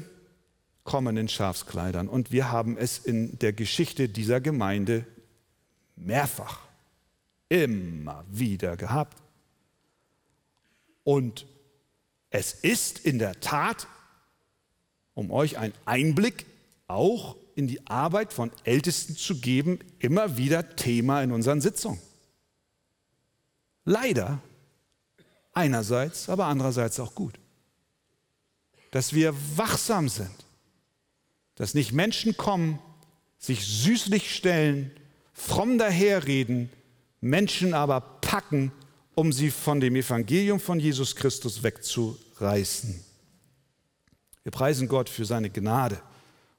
kommen 0.88 1.18
in 1.18 1.28
Schafskleidern. 1.28 2.08
Und 2.08 2.32
wir 2.32 2.50
haben 2.50 2.78
es 2.78 2.98
in 2.98 3.38
der 3.40 3.52
Geschichte 3.52 4.08
dieser 4.08 4.40
Gemeinde 4.40 5.06
mehrfach, 5.96 6.60
immer 7.50 8.24
wieder 8.30 8.78
gehabt. 8.78 9.18
Und 11.04 11.44
es 12.30 12.52
ist 12.54 13.00
in 13.00 13.18
der 13.18 13.38
Tat, 13.40 13.86
um 15.12 15.30
euch 15.30 15.58
einen 15.58 15.74
Einblick 15.84 16.46
auch 16.86 17.36
in 17.54 17.68
die 17.68 17.86
Arbeit 17.86 18.32
von 18.32 18.50
Ältesten 18.64 19.14
zu 19.14 19.42
geben, 19.42 19.80
immer 19.98 20.38
wieder 20.38 20.74
Thema 20.74 21.22
in 21.22 21.32
unseren 21.32 21.60
Sitzungen. 21.60 22.00
Leider 23.84 24.40
einerseits, 25.52 26.30
aber 26.30 26.46
andererseits 26.46 26.98
auch 26.98 27.14
gut, 27.14 27.38
dass 28.90 29.12
wir 29.12 29.34
wachsam 29.54 30.08
sind 30.08 30.47
dass 31.58 31.74
nicht 31.74 31.92
Menschen 31.92 32.36
kommen, 32.36 32.78
sich 33.36 33.66
süßlich 33.66 34.34
stellen, 34.34 34.92
fromm 35.32 35.76
daherreden, 35.76 36.70
Menschen 37.20 37.74
aber 37.74 38.00
packen, 38.00 38.72
um 39.16 39.32
sie 39.32 39.50
von 39.50 39.80
dem 39.80 39.96
Evangelium 39.96 40.60
von 40.60 40.78
Jesus 40.78 41.16
Christus 41.16 41.64
wegzureißen. 41.64 43.02
Wir 44.44 44.52
preisen 44.52 44.86
Gott 44.86 45.08
für 45.08 45.24
seine 45.24 45.50
Gnade 45.50 46.00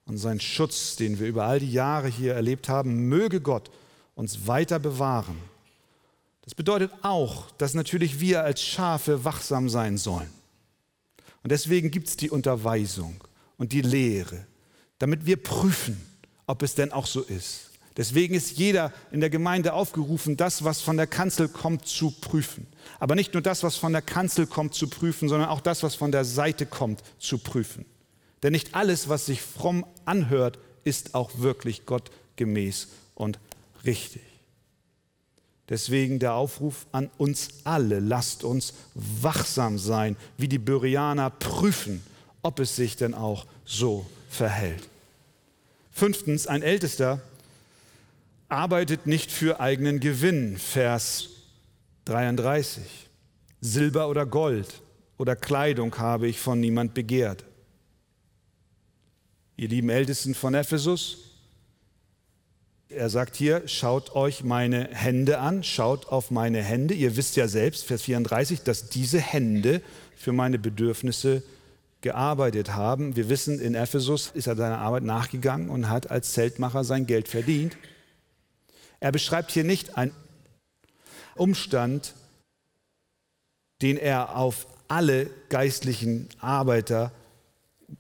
und 0.06 0.18
seinen 0.18 0.42
Schutz, 0.42 0.98
den 0.98 1.18
wir 1.18 1.28
über 1.28 1.46
all 1.46 1.60
die 1.62 1.72
Jahre 1.72 2.10
hier 2.10 2.34
erlebt 2.34 2.68
haben. 2.68 3.08
Möge 3.08 3.40
Gott 3.40 3.72
uns 4.16 4.48
weiter 4.48 4.80
bewahren. 4.80 5.38
Das 6.42 6.56
bedeutet 6.56 6.92
auch, 7.04 7.52
dass 7.52 7.74
natürlich 7.74 8.20
wir 8.20 8.44
als 8.44 8.62
Schafe 8.62 9.24
wachsam 9.24 9.70
sein 9.70 9.98
sollen. 9.98 10.30
Und 11.42 11.54
deswegen 11.54 11.90
gibt 11.90 12.10
es 12.10 12.18
die 12.18 12.30
Unterweisung 12.30 13.24
und 13.58 13.72
die 13.72 13.82
Lehre 13.82 14.46
damit 15.00 15.26
wir 15.26 15.38
prüfen, 15.38 16.00
ob 16.46 16.62
es 16.62 16.76
denn 16.76 16.92
auch 16.92 17.08
so 17.08 17.22
ist. 17.22 17.70
Deswegen 17.98 18.34
ist 18.34 18.58
jeder 18.58 18.94
in 19.12 19.20
der 19.20 19.30
Gemeinde 19.30 19.74
aufgerufen, 19.74 20.38
das, 20.38 20.64
was 20.64 20.80
von 20.80 20.96
der 20.96 21.08
Kanzel 21.08 21.50
kommt, 21.50 21.86
zu 21.86 22.12
prüfen. 22.12 22.66
Aber 23.00 23.16
nicht 23.16 23.34
nur 23.34 23.42
das, 23.42 23.64
was 23.64 23.76
von 23.76 23.92
der 23.92 24.02
Kanzel 24.02 24.48
kommt, 24.48 24.74
zu 24.74 24.88
prüfen, 24.88 25.28
sondern 25.28 25.50
auch 25.50 25.60
das, 25.60 25.84
was 25.84 25.96
von 25.96 26.12
der 26.12 26.24
Seite 26.24 26.66
kommt, 26.66 27.04
zu 27.18 27.40
prüfen. 27.40 27.86
Denn 28.42 28.54
nicht 28.54 28.74
alles, 28.74 29.10
was 29.10 29.26
sich 29.26 29.42
fromm 29.42 29.86
anhört, 30.06 30.60
ist 30.86 31.14
auch 31.14 31.40
wirklich 31.40 31.86
gottgemäß 31.86 32.88
und 33.16 33.40
richtig. 33.84 34.22
Deswegen 35.68 36.20
der 36.20 36.34
Aufruf 36.34 36.88
an 36.92 37.12
uns 37.18 37.50
alle, 37.64 38.00
lasst 38.00 38.44
uns 38.44 38.74
wachsam 38.96 39.78
sein, 39.78 40.16
wie 40.38 40.48
die 40.48 40.58
Byrianer 40.58 41.30
prüfen, 41.30 42.02
ob 42.42 42.60
es 42.60 42.76
sich 42.76 42.96
denn 42.96 43.14
auch 43.14 43.46
so 43.66 44.06
verhält. 44.30 44.88
Fünftens, 45.92 46.48
ein 46.48 46.62
Ältester 46.62 47.22
arbeitet 48.48 49.06
nicht 49.06 49.32
für 49.32 49.60
eigenen 49.60 50.00
Gewinn. 50.00 50.58
Vers 50.58 51.30
33. 52.06 52.84
Silber 53.62 54.08
oder 54.10 54.26
Gold 54.26 54.82
oder 55.18 55.36
Kleidung 55.36 55.98
habe 55.98 56.28
ich 56.28 56.40
von 56.40 56.60
niemand 56.60 56.94
begehrt. 56.94 57.44
Ihr 59.58 59.68
lieben 59.68 59.90
Ältesten 59.90 60.34
von 60.34 60.54
Ephesus, 60.54 61.30
er 62.92 63.10
sagt 63.10 63.36
hier, 63.36 63.68
schaut 63.68 64.16
euch 64.16 64.44
meine 64.44 64.90
Hände 64.92 65.38
an, 65.38 65.64
schaut 65.64 66.08
auf 66.08 66.32
meine 66.32 66.64
Hände. 66.64 66.96
Ihr 66.96 67.16
wisst 67.18 67.36
ja 67.36 67.48
selbst, 67.48 67.86
Vers 67.86 68.02
34, 68.02 68.62
dass 68.62 68.90
diese 68.90 69.20
Hände 69.20 69.82
für 70.16 70.32
meine 70.32 70.58
Bedürfnisse 70.58 71.44
gearbeitet 72.02 72.76
haben. 72.76 73.16
Wir 73.16 73.30
wissen, 73.30 73.60
in 73.60 73.76
Ephesus 73.76 74.32
ist 74.34 74.48
er 74.48 74.56
seiner 74.56 74.80
Arbeit 74.80 75.04
nachgegangen 75.04 75.70
und 75.70 75.90
hat 75.90 76.12
als 76.12 76.34
Zeltmacher 76.34 76.84
sein 76.84 77.06
Geld 77.06 77.28
verdient. 77.28 77.78
Er 79.00 79.12
beschreibt 79.12 79.52
hier 79.52 79.64
nicht 79.64 79.98
einen 79.98 80.14
Umstand, 81.36 82.14
den 83.82 83.98
er 83.98 84.36
auf 84.36 84.68
alle 84.88 85.30
geistlichen 85.50 86.28
Arbeiter 86.40 87.12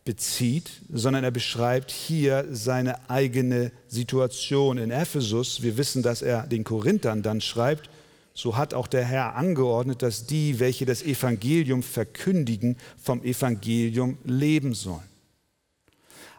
bezieht, 0.03 0.70
sondern 0.91 1.24
er 1.24 1.32
beschreibt 1.32 1.91
hier 1.91 2.46
seine 2.51 3.10
eigene 3.10 3.72
Situation 3.88 4.77
in 4.77 4.91
Ephesus. 4.91 5.62
Wir 5.62 5.77
wissen, 5.77 6.03
dass 6.03 6.22
er 6.22 6.46
den 6.48 6.63
Korinthern 6.63 7.24
dann 7.24 7.41
schreibt, 7.41 7.89
so 8.39 8.55
hat 8.55 8.74
auch 8.74 8.88
der 8.88 9.03
Herr 9.03 9.36
angeordnet, 9.36 10.01
dass 10.01 10.25
die, 10.25 10.60
welche 10.60 10.86
das 10.86 11.03
Evangelium 11.03 11.84
verkündigen, 11.84 12.77
vom 12.98 13.22
Evangelium 13.24 14.17
leben 14.24 14.74
sollen. 14.74 15.10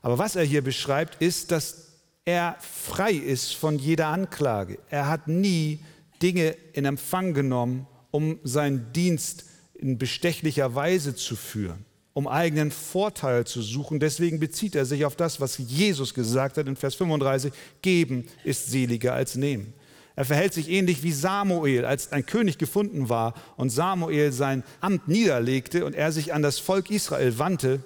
Aber 0.01 0.17
was 0.17 0.35
er 0.35 0.45
hier 0.45 0.63
beschreibt, 0.63 1.21
ist, 1.21 1.51
dass 1.51 1.89
er 2.25 2.57
frei 2.61 3.13
ist 3.13 3.55
von 3.55 3.79
jeder 3.79 4.07
Anklage. 4.07 4.79
Er 4.89 5.09
hat 5.09 5.29
nie 5.29 5.81
Dinge 6.23 6.57
in 6.73 6.87
Empfang 6.87 7.35
genommen, 7.35 7.87
um 8.11 8.39
seinen 8.45 8.93
Dienst 8.95 9.45
in 9.75 9.99
bestechlicher 9.99 10.75
Weise 10.75 11.15
zu 11.15 11.37
führen, 11.37 11.85
um 12.15 12.27
eigenen 12.27 12.71
Vorteil 12.71 13.47
zu 13.47 13.61
suchen. 13.61 14.01
Deswegen 14.01 14.41
bezieht 14.41 14.75
er 14.75 14.87
sich 14.87 15.05
auf 15.05 15.17
das, 15.17 15.39
was 15.39 15.59
Jesus 15.59 16.15
gesagt 16.15 16.57
hat 16.57 16.67
in 16.67 16.77
Vers 16.77 16.95
35, 16.95 17.53
geben 17.83 18.27
ist 18.45 18.71
seliger 18.71 19.13
als 19.13 19.35
nehmen. 19.35 19.75
Er 20.21 20.27
verhält 20.27 20.53
sich 20.53 20.69
ähnlich 20.69 21.03
wie 21.03 21.13
Samuel, 21.13 21.87
als 21.87 22.13
ein 22.13 22.27
König 22.27 22.59
gefunden 22.59 23.09
war 23.09 23.33
und 23.57 23.71
Samuel 23.71 24.33
sein 24.33 24.65
Amt 24.83 25.09
niederlegte 25.09 25.87
und 25.87 25.95
er 25.95 26.13
sich 26.13 26.35
an 26.35 26.43
das 26.43 26.59
Volk 26.59 26.91
Israel 26.91 27.39
wandte. 27.39 27.83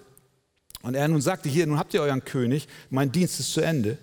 Und 0.83 0.97
er 0.97 1.07
nun 1.07 1.21
sagte, 1.21 1.49
hier, 1.49 1.65
nun 1.65 1.79
habt 1.79 1.95
ihr 1.95 2.03
euren 2.03 2.25
König, 2.25 2.67
mein 2.91 3.13
Dienst 3.13 3.39
ist 3.39 3.53
zu 3.53 3.61
Ende. 3.61 3.99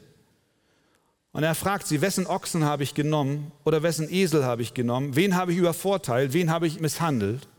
Und 1.34 1.44
er 1.44 1.56
fragt 1.56 1.88
sie, 1.88 2.00
wessen 2.00 2.26
Ochsen 2.26 2.64
habe 2.64 2.84
ich 2.84 2.94
genommen 2.94 3.52
oder 3.66 3.84
wessen 3.84 4.10
Esel 4.10 4.46
habe 4.46 4.62
ich 4.62 4.74
genommen, 4.74 5.18
wen 5.18 5.36
habe 5.36 5.52
ich 5.52 5.58
übervorteilt, 5.58 6.32
wen 6.32 6.52
habe 6.52 6.68
ich 6.68 6.80
misshandelt, 6.80 7.50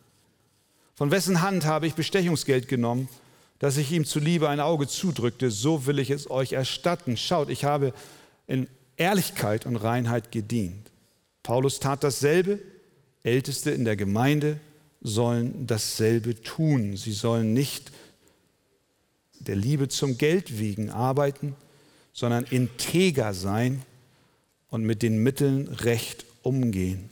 von 0.95 1.11
wessen 1.11 1.43
Hand 1.43 1.67
habe 1.67 1.87
ich 1.87 1.93
Bestechungsgeld 1.93 2.67
genommen, 2.67 3.11
dass 3.59 3.77
ich 3.77 3.93
ihm 3.93 4.07
zuliebe 4.07 4.49
ein 4.49 4.61
Auge 4.61 4.89
zudrückte, 4.89 5.51
so 5.51 5.85
will 5.85 5.99
ich 5.99 6.09
es 6.09 6.31
euch 6.31 6.55
erstatten. 6.55 7.19
Schaut, 7.19 7.51
ich 7.51 7.67
habe 7.67 7.93
in 8.47 8.69
Ehrlichkeit 9.03 9.67
und 9.67 9.75
Reinheit 9.75 10.31
gedient. 10.31 10.91
Paulus 11.43 11.81
tat 11.81 12.05
dasselbe. 12.05 12.61
Älteste 13.25 13.73
in 13.73 13.85
der 13.85 13.97
Gemeinde 13.97 14.61
sollen 15.01 15.67
dasselbe 15.67 16.41
tun. 16.41 16.97
Sie 16.97 17.13
sollen 17.13 17.53
nicht 17.53 17.91
der 19.41 19.57
Liebe 19.57 19.89
zum 19.89 20.19
Geld 20.19 20.61
wegen 20.61 20.91
arbeiten, 20.91 21.57
sondern 22.13 22.45
integer 22.45 23.35
sein 23.35 23.83
und 24.71 24.85
mit 24.85 25.03
den 25.03 25.21
Mitteln 25.21 25.67
recht 25.67 26.25
umgehen. 26.43 27.11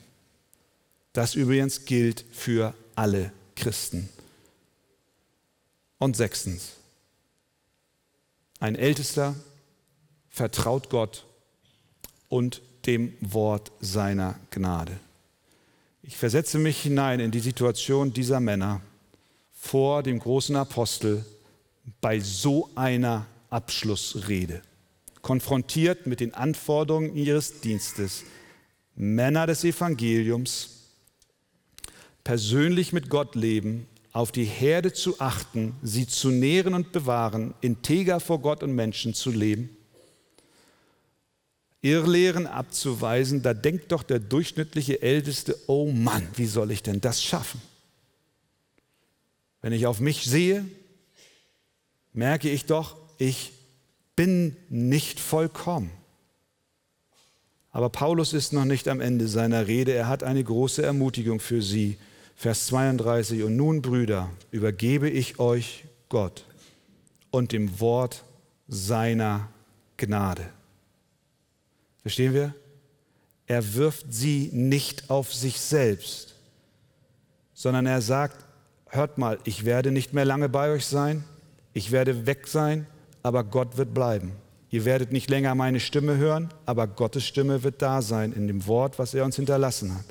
Das 1.12 1.34
übrigens 1.34 1.86
gilt 1.86 2.24
für 2.30 2.72
alle 2.94 3.32
Christen. 3.56 4.08
Und 5.98 6.16
sechstens, 6.16 6.76
ein 8.60 8.76
Ältester 8.76 9.34
vertraut 10.28 10.88
Gott 10.88 11.26
und 12.30 12.62
dem 12.86 13.12
Wort 13.20 13.70
seiner 13.80 14.36
Gnade. 14.50 14.98
Ich 16.02 16.16
versetze 16.16 16.58
mich 16.58 16.80
hinein 16.80 17.20
in 17.20 17.30
die 17.30 17.40
Situation 17.40 18.14
dieser 18.14 18.40
Männer 18.40 18.80
vor 19.52 20.02
dem 20.02 20.18
großen 20.18 20.56
Apostel 20.56 21.26
bei 22.00 22.18
so 22.20 22.70
einer 22.74 23.26
Abschlussrede, 23.50 24.62
konfrontiert 25.20 26.06
mit 26.06 26.20
den 26.20 26.32
Anforderungen 26.32 27.14
ihres 27.14 27.60
Dienstes, 27.60 28.24
Männer 28.94 29.46
des 29.46 29.64
Evangeliums, 29.64 30.86
persönlich 32.24 32.92
mit 32.92 33.10
Gott 33.10 33.34
leben, 33.34 33.86
auf 34.12 34.32
die 34.32 34.44
Herde 34.44 34.92
zu 34.92 35.20
achten, 35.20 35.74
sie 35.82 36.06
zu 36.06 36.30
nähren 36.30 36.74
und 36.74 36.92
bewahren, 36.92 37.54
integer 37.60 38.20
vor 38.20 38.40
Gott 38.40 38.62
und 38.62 38.74
Menschen 38.74 39.14
zu 39.14 39.30
leben, 39.30 39.76
Irrlehren 41.82 42.46
abzuweisen, 42.46 43.42
da 43.42 43.54
denkt 43.54 43.92
doch 43.92 44.02
der 44.02 44.18
durchschnittliche 44.18 45.00
Älteste, 45.00 45.56
oh 45.66 45.90
Mann, 45.90 46.26
wie 46.34 46.46
soll 46.46 46.70
ich 46.70 46.82
denn 46.82 47.00
das 47.00 47.22
schaffen? 47.22 47.60
Wenn 49.62 49.72
ich 49.72 49.86
auf 49.86 50.00
mich 50.00 50.24
sehe, 50.24 50.64
merke 52.12 52.50
ich 52.50 52.66
doch, 52.66 52.96
ich 53.18 53.52
bin 54.16 54.56
nicht 54.68 55.20
vollkommen. 55.20 55.90
Aber 57.72 57.88
Paulus 57.88 58.32
ist 58.32 58.52
noch 58.52 58.64
nicht 58.64 58.88
am 58.88 59.00
Ende 59.00 59.28
seiner 59.28 59.66
Rede. 59.66 59.92
Er 59.92 60.08
hat 60.08 60.22
eine 60.22 60.42
große 60.42 60.82
Ermutigung 60.82 61.40
für 61.40 61.62
sie. 61.62 61.98
Vers 62.34 62.66
32. 62.66 63.42
Und 63.44 63.56
nun, 63.56 63.80
Brüder, 63.80 64.30
übergebe 64.50 65.08
ich 65.08 65.38
euch 65.38 65.84
Gott 66.08 66.44
und 67.30 67.52
dem 67.52 67.80
Wort 67.80 68.24
seiner 68.66 69.48
Gnade. 69.96 70.48
Verstehen 72.02 72.34
wir? 72.34 72.54
Er 73.46 73.74
wirft 73.74 74.06
sie 74.10 74.50
nicht 74.52 75.10
auf 75.10 75.34
sich 75.34 75.60
selbst, 75.60 76.36
sondern 77.52 77.86
er 77.86 78.00
sagt, 78.00 78.44
hört 78.88 79.18
mal, 79.18 79.38
ich 79.44 79.64
werde 79.64 79.90
nicht 79.90 80.14
mehr 80.14 80.24
lange 80.24 80.48
bei 80.48 80.70
euch 80.70 80.86
sein, 80.86 81.24
ich 81.72 81.90
werde 81.90 82.26
weg 82.26 82.46
sein, 82.46 82.86
aber 83.22 83.44
Gott 83.44 83.76
wird 83.76 83.92
bleiben. 83.92 84.32
Ihr 84.70 84.84
werdet 84.84 85.10
nicht 85.10 85.30
länger 85.30 85.54
meine 85.54 85.80
Stimme 85.80 86.16
hören, 86.16 86.48
aber 86.64 86.86
Gottes 86.86 87.26
Stimme 87.26 87.64
wird 87.64 87.82
da 87.82 88.02
sein 88.02 88.32
in 88.32 88.46
dem 88.46 88.66
Wort, 88.66 88.98
was 88.98 89.14
er 89.14 89.24
uns 89.24 89.36
hinterlassen 89.36 89.94
hat. 89.94 90.04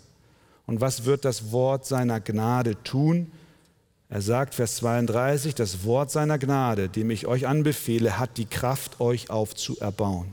Und 0.66 0.82
was 0.82 1.06
wird 1.06 1.26
das 1.26 1.52
Wort 1.52 1.86
seiner 1.86 2.20
Gnade 2.20 2.82
tun? 2.84 3.32
Er 4.10 4.22
sagt, 4.22 4.56
Vers 4.56 4.76
32, 4.78 5.56
das 5.56 5.86
Wort 5.86 6.12
seiner 6.12 6.38
Gnade, 6.38 6.90
dem 6.90 7.10
ich 7.10 7.26
euch 7.26 7.48
anbefehle, 7.48 8.20
hat 8.20 8.38
die 8.38 8.46
Kraft, 8.46 9.00
euch 9.00 9.30
aufzuerbauen. 9.30 10.28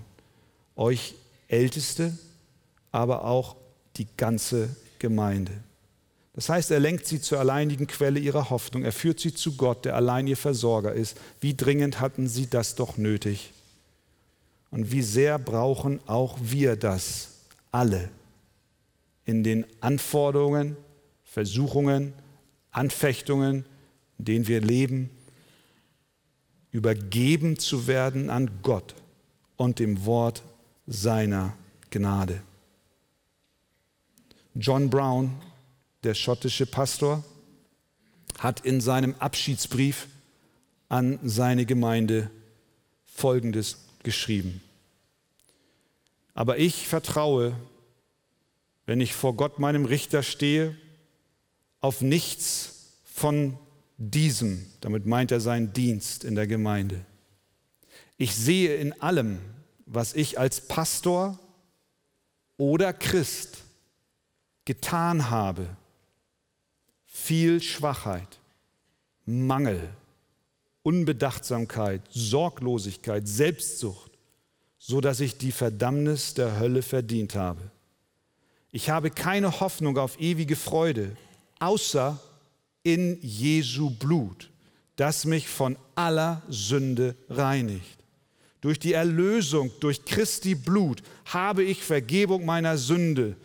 Euch 0.75 1.15
Älteste, 1.49 2.17
aber 2.93 3.25
auch 3.25 3.57
die 3.97 4.07
ganze 4.17 4.69
Gemeinde. 4.99 5.53
Das 6.35 6.51
heißt, 6.51 6.71
er 6.71 6.81
lenkt 6.81 7.07
sie 7.07 7.21
zur 7.21 7.41
alleinigen 7.41 7.87
Quelle 7.87 8.21
ihrer 8.21 8.51
Hoffnung. 8.51 8.85
Er 8.85 8.93
führt 8.93 9.21
sie 9.21 9.33
zu 9.33 9.57
Gott, 9.57 9.87
der 9.87 9.97
allein 9.97 10.27
ihr 10.27 10.37
Versorger 10.37 10.93
ist. 10.93 11.17
Wie 11.41 11.55
dringend 11.55 11.99
hatten 11.99 12.29
sie 12.29 12.47
das 12.47 12.75
doch 12.75 12.99
nötig? 12.99 13.55
Und 14.71 14.93
wie 14.93 15.01
sehr 15.01 15.39
brauchen 15.39 16.01
auch 16.07 16.37
wir 16.43 16.77
das 16.77 17.31
alle 17.73 18.11
in 19.25 19.43
den 19.43 19.65
Anforderungen, 19.81 20.77
Versuchungen, 21.25 22.13
Anfechtungen, 22.71 23.65
in 24.19 24.25
denen 24.25 24.47
wir 24.47 24.61
leben, 24.61 25.11
übergeben 26.71 27.59
zu 27.59 27.87
werden 27.87 28.29
an 28.29 28.51
Gott 28.63 28.95
und 29.57 29.79
dem 29.79 30.05
Wort 30.05 30.43
seiner 30.87 31.55
Gnade. 31.91 32.43
John 34.55 34.89
Brown, 34.91 35.31
der 36.03 36.15
schottische 36.15 36.67
Pastor, 36.67 37.25
hat 38.39 38.61
in 38.61 38.81
seinem 38.81 39.15
Abschiedsbrief 39.19 40.09
an 40.89 41.19
seine 41.23 41.67
Gemeinde 41.67 42.31
Folgendes 43.05 43.79
geschrieben. 44.03 44.61
Aber 46.35 46.59
ich 46.59 46.87
vertraue, 46.87 47.57
wenn 48.85 49.01
ich 49.01 49.15
vor 49.15 49.35
Gott 49.35 49.59
meinem 49.59 49.85
Richter 49.85 50.23
stehe, 50.23 50.77
auf 51.81 52.03
nichts 52.03 52.99
von 53.05 53.59
diesem, 53.97 54.67
damit 54.81 55.07
meint 55.07 55.33
er 55.33 55.41
seinen 55.41 55.73
Dienst 55.73 56.25
in 56.25 56.35
der 56.35 56.47
Gemeinde. 56.47 57.05
Ich 58.19 58.35
sehe 58.35 58.77
in 58.77 59.01
allem, 59.01 59.41
was 59.87 60.15
ich 60.15 60.39
als 60.39 60.61
Pastor 60.61 61.39
oder 62.57 62.93
Christ 62.93 63.59
getan 64.65 65.31
habe, 65.31 65.69
viel 67.07 67.63
Schwachheit, 67.63 68.41
Mangel, 69.25 69.89
Unbedachtsamkeit, 70.83 72.03
Sorglosigkeit, 72.11 73.27
Selbstsucht, 73.27 74.11
so 74.79 75.01
dass 75.01 75.21
ich 75.21 75.39
die 75.39 75.53
Verdammnis 75.53 76.35
der 76.35 76.59
Hölle 76.59 76.83
verdient 76.83 77.35
habe. 77.35 77.71
Ich 78.71 78.91
habe 78.91 79.11
keine 79.11 79.61
Hoffnung 79.61 79.99
auf 79.99 80.21
ewige 80.21 80.57
Freude, 80.57 81.17
außer 81.61 82.21
in 82.83 83.19
Jesu 83.23 83.91
Blut, 83.91 84.51
das 84.97 85.25
mich 85.25 85.49
von 85.49 85.77
aller 85.95 86.43
Sünde 86.49 87.17
reinigt. 87.29 88.06
Durch 88.67 88.81
die 88.81 88.95
Erlösung, 88.95 89.71
durch 89.79 90.05
Christi 90.05 90.57
Blut 90.57 91.01
habe 91.27 91.63
ich 91.63 91.85
Vergebung 91.85 92.45
meiner 92.45 92.77
Sünde, 92.77 93.37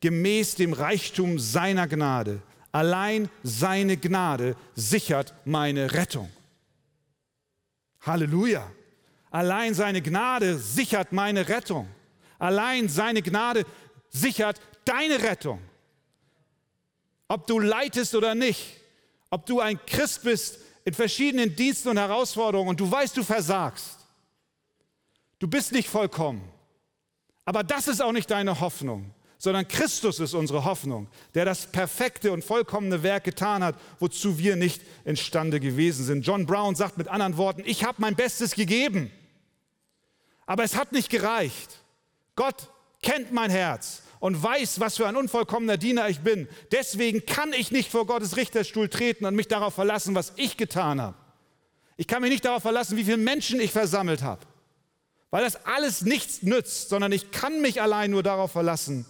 gemäß 0.00 0.54
dem 0.54 0.72
Reichtum 0.72 1.38
seiner 1.38 1.86
Gnade. 1.86 2.40
Allein 2.72 3.28
seine 3.42 3.98
Gnade 3.98 4.56
sichert 4.74 5.34
meine 5.44 5.92
Rettung. 5.92 6.30
Halleluja. 8.00 8.72
Allein 9.30 9.74
seine 9.74 10.00
Gnade 10.00 10.56
sichert 10.56 11.12
meine 11.12 11.46
Rettung. 11.46 11.86
Allein 12.38 12.88
seine 12.88 13.20
Gnade 13.20 13.66
sichert 14.08 14.62
deine 14.86 15.22
Rettung. 15.22 15.60
Ob 17.28 17.46
du 17.46 17.58
leitest 17.58 18.14
oder 18.14 18.34
nicht, 18.34 18.78
ob 19.28 19.44
du 19.44 19.60
ein 19.60 19.78
Christ 19.84 20.22
bist 20.22 20.58
in 20.86 20.94
verschiedenen 20.94 21.54
Diensten 21.54 21.90
und 21.90 21.98
Herausforderungen 21.98 22.70
und 22.70 22.80
du 22.80 22.90
weißt, 22.90 23.14
du 23.14 23.22
versagst. 23.22 23.99
Du 25.40 25.48
bist 25.48 25.72
nicht 25.72 25.88
vollkommen. 25.88 26.42
Aber 27.44 27.64
das 27.64 27.88
ist 27.88 28.00
auch 28.00 28.12
nicht 28.12 28.30
deine 28.30 28.60
Hoffnung, 28.60 29.12
sondern 29.38 29.66
Christus 29.66 30.20
ist 30.20 30.34
unsere 30.34 30.64
Hoffnung, 30.64 31.08
der 31.34 31.46
das 31.46 31.66
perfekte 31.66 32.30
und 32.30 32.44
vollkommene 32.44 33.02
Werk 33.02 33.24
getan 33.24 33.64
hat, 33.64 33.74
wozu 33.98 34.38
wir 34.38 34.54
nicht 34.54 34.82
imstande 35.04 35.58
gewesen 35.58 36.04
sind. 36.04 36.26
John 36.26 36.46
Brown 36.46 36.76
sagt 36.76 36.98
mit 36.98 37.08
anderen 37.08 37.38
Worten, 37.38 37.62
ich 37.64 37.84
habe 37.84 37.96
mein 38.02 38.14
Bestes 38.14 38.54
gegeben, 38.54 39.10
aber 40.46 40.62
es 40.62 40.76
hat 40.76 40.92
nicht 40.92 41.08
gereicht. 41.08 41.80
Gott 42.36 42.68
kennt 43.02 43.32
mein 43.32 43.50
Herz 43.50 44.02
und 44.20 44.42
weiß, 44.42 44.78
was 44.78 44.98
für 44.98 45.08
ein 45.08 45.16
unvollkommener 45.16 45.78
Diener 45.78 46.08
ich 46.10 46.20
bin. 46.20 46.48
Deswegen 46.70 47.24
kann 47.24 47.54
ich 47.54 47.72
nicht 47.72 47.90
vor 47.90 48.06
Gottes 48.06 48.36
Richterstuhl 48.36 48.90
treten 48.90 49.24
und 49.24 49.34
mich 49.34 49.48
darauf 49.48 49.74
verlassen, 49.74 50.14
was 50.14 50.34
ich 50.36 50.58
getan 50.58 51.00
habe. 51.00 51.16
Ich 51.96 52.06
kann 52.06 52.20
mich 52.20 52.30
nicht 52.30 52.44
darauf 52.44 52.62
verlassen, 52.62 52.98
wie 52.98 53.04
viele 53.04 53.16
Menschen 53.16 53.58
ich 53.58 53.72
versammelt 53.72 54.22
habe 54.22 54.46
weil 55.30 55.44
das 55.44 55.64
alles 55.64 56.02
nichts 56.02 56.42
nützt, 56.42 56.88
sondern 56.88 57.12
ich 57.12 57.30
kann 57.30 57.60
mich 57.60 57.80
allein 57.80 58.10
nur 58.10 58.22
darauf 58.22 58.52
verlassen, 58.52 59.06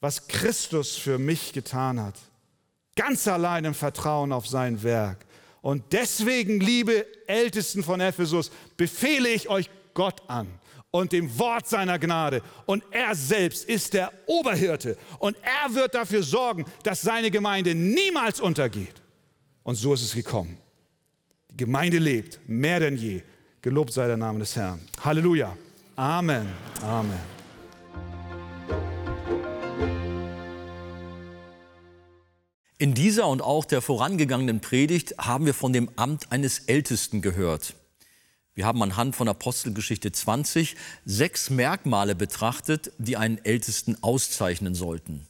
was 0.00 0.28
Christus 0.28 0.96
für 0.96 1.18
mich 1.18 1.52
getan 1.52 2.00
hat. 2.00 2.14
Ganz 2.94 3.26
allein 3.26 3.64
im 3.64 3.74
Vertrauen 3.74 4.32
auf 4.32 4.46
sein 4.46 4.82
Werk. 4.82 5.24
Und 5.60 5.92
deswegen, 5.92 6.60
liebe 6.60 7.06
Ältesten 7.26 7.82
von 7.82 8.00
Ephesus, 8.00 8.50
befehle 8.76 9.28
ich 9.28 9.48
euch 9.48 9.70
Gott 9.94 10.22
an 10.28 10.48
und 10.90 11.12
dem 11.12 11.38
Wort 11.38 11.68
seiner 11.68 11.98
Gnade. 11.98 12.42
Und 12.66 12.84
er 12.90 13.14
selbst 13.14 13.68
ist 13.68 13.94
der 13.94 14.12
Oberhirte. 14.26 14.96
Und 15.18 15.36
er 15.42 15.74
wird 15.74 15.94
dafür 15.94 16.22
sorgen, 16.22 16.64
dass 16.82 17.02
seine 17.02 17.30
Gemeinde 17.30 17.74
niemals 17.74 18.40
untergeht. 18.40 18.94
Und 19.62 19.74
so 19.74 19.94
ist 19.94 20.02
es 20.02 20.14
gekommen. 20.14 20.58
Die 21.50 21.56
Gemeinde 21.56 21.98
lebt 21.98 22.40
mehr 22.46 22.80
denn 22.80 22.96
je 22.96 23.22
Gelobt 23.60 23.92
sei 23.92 24.06
der 24.06 24.16
Name 24.16 24.38
des 24.38 24.54
Herrn. 24.54 24.80
Halleluja. 25.02 25.56
Amen. 25.96 26.46
Amen. 26.80 27.18
In 32.78 32.94
dieser 32.94 33.26
und 33.26 33.42
auch 33.42 33.64
der 33.64 33.82
vorangegangenen 33.82 34.60
Predigt 34.60 35.18
haben 35.18 35.46
wir 35.46 35.54
von 35.54 35.72
dem 35.72 35.90
Amt 35.96 36.30
eines 36.30 36.60
Ältesten 36.60 37.20
gehört. 37.20 37.74
Wir 38.54 38.64
haben 38.64 38.80
anhand 38.80 39.16
von 39.16 39.26
Apostelgeschichte 39.26 40.12
20 40.12 40.76
sechs 41.04 41.50
Merkmale 41.50 42.14
betrachtet, 42.14 42.92
die 42.98 43.16
einen 43.16 43.44
Ältesten 43.44 44.00
auszeichnen 44.00 44.76
sollten. 44.76 45.26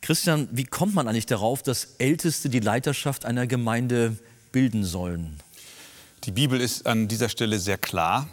Christian, 0.00 0.48
wie 0.52 0.64
kommt 0.64 0.94
man 0.94 1.06
eigentlich 1.08 1.26
darauf, 1.26 1.62
dass 1.62 1.96
Älteste 1.98 2.48
die 2.48 2.60
Leiterschaft 2.60 3.26
einer 3.26 3.46
Gemeinde 3.46 4.16
bilden 4.50 4.84
sollen? 4.84 5.38
Die 6.24 6.30
Bibel 6.30 6.60
ist 6.60 6.86
an 6.86 7.08
dieser 7.08 7.28
Stelle 7.28 7.58
sehr 7.58 7.78
klar. 7.78 8.28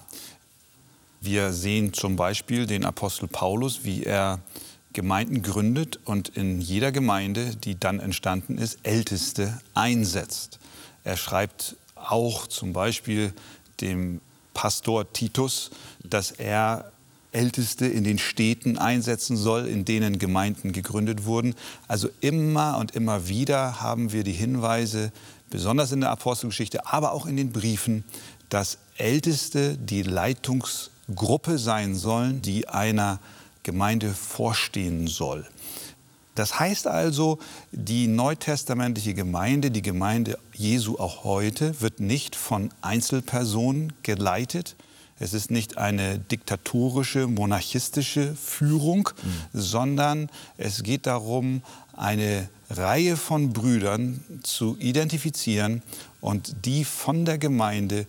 Wir 1.21 1.51
sehen 1.53 1.91
zum 1.91 2.15
Beispiel 2.15 2.67
den 2.67 2.85
Apostel 2.85 3.27
Paulus, 3.27 3.83
wie 3.83 4.03
er 4.03 4.41
Gemeinden 4.93 5.41
gründet 5.41 5.99
und 6.05 6.29
in 6.29 6.61
jeder 6.61 6.91
Gemeinde, 6.91 7.55
die 7.55 7.79
dann 7.79 7.99
entstanden 7.99 8.59
ist, 8.59 8.77
Älteste 8.83 9.59
einsetzt. 9.73 10.59
Er 11.03 11.17
schreibt 11.17 11.77
auch 11.95 12.45
zum 12.45 12.73
Beispiel 12.73 13.33
dem 13.81 14.21
Pastor 14.53 15.11
Titus, 15.11 15.71
dass 16.03 16.29
er 16.29 16.91
Älteste 17.31 17.87
in 17.87 18.03
den 18.03 18.19
Städten 18.19 18.77
einsetzen 18.77 19.35
soll, 19.35 19.67
in 19.67 19.83
denen 19.85 20.19
Gemeinden 20.19 20.73
gegründet 20.73 21.25
wurden. 21.25 21.55
Also 21.87 22.09
immer 22.21 22.77
und 22.77 22.95
immer 22.95 23.27
wieder 23.27 23.81
haben 23.81 24.11
wir 24.11 24.23
die 24.23 24.33
Hinweise, 24.33 25.11
besonders 25.49 25.91
in 25.91 26.01
der 26.01 26.11
Apostelgeschichte, 26.11 26.85
aber 26.87 27.11
auch 27.13 27.25
in 27.25 27.37
den 27.37 27.51
Briefen, 27.51 28.03
dass 28.49 28.77
Älteste 28.97 29.77
die 29.77 30.03
Leitungsgruppe 30.03 31.57
sein 31.57 31.95
sollen, 31.95 32.41
die 32.41 32.67
einer 32.67 33.19
Gemeinde 33.63 34.13
vorstehen 34.13 35.07
soll. 35.07 35.45
Das 36.35 36.59
heißt 36.59 36.87
also, 36.87 37.39
die 37.71 38.07
neutestamentliche 38.07 39.13
Gemeinde, 39.13 39.71
die 39.71 39.81
Gemeinde 39.81 40.37
Jesu 40.53 40.97
auch 40.97 41.23
heute, 41.25 41.81
wird 41.81 41.99
nicht 41.99 42.35
von 42.35 42.69
Einzelpersonen 42.81 43.93
geleitet, 44.03 44.75
es 45.19 45.33
ist 45.33 45.51
nicht 45.51 45.77
eine 45.77 46.17
diktatorische, 46.17 47.27
monarchistische 47.27 48.35
Führung, 48.35 49.09
mhm. 49.21 49.59
sondern 49.59 50.29
es 50.57 50.81
geht 50.81 51.07
darum, 51.07 51.61
eine 51.99 52.49
Reihe 52.69 53.17
von 53.17 53.51
Brüdern 53.51 54.23
zu 54.43 54.77
identifizieren 54.79 55.81
und 56.21 56.65
die 56.65 56.85
von 56.85 57.25
der 57.25 57.37
Gemeinde 57.37 58.05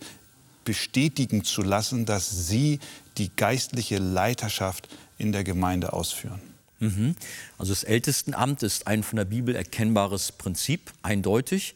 bestätigen 0.63 1.43
zu 1.43 1.61
lassen, 1.61 2.05
dass 2.05 2.47
sie 2.47 2.79
die 3.17 3.29
geistliche 3.35 3.97
Leiterschaft 3.97 4.87
in 5.17 5.31
der 5.31 5.43
Gemeinde 5.43 5.93
ausführen. 5.93 6.39
Mhm. 6.79 7.15
Also 7.57 7.73
das 7.73 7.83
Ältestenamt 7.83 8.63
ist 8.63 8.87
ein 8.87 9.03
von 9.03 9.17
der 9.17 9.25
Bibel 9.25 9.55
erkennbares 9.55 10.31
Prinzip, 10.31 10.93
eindeutig. 11.03 11.75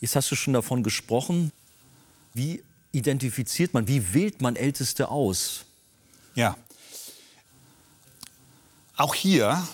Jetzt 0.00 0.16
hast 0.16 0.30
du 0.30 0.36
schon 0.36 0.54
davon 0.54 0.82
gesprochen. 0.82 1.52
Wie 2.32 2.62
identifiziert 2.92 3.74
man, 3.74 3.86
wie 3.86 4.14
wählt 4.14 4.40
man 4.40 4.56
Älteste 4.56 5.08
aus? 5.08 5.66
Ja, 6.34 6.56
auch 8.96 9.14
hier 9.14 9.66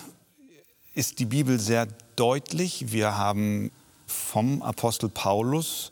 ist 0.93 1.19
die 1.19 1.25
Bibel 1.25 1.59
sehr 1.59 1.87
deutlich. 2.15 2.91
Wir 2.91 3.17
haben 3.17 3.71
vom 4.05 4.61
Apostel 4.61 5.09
Paulus 5.09 5.91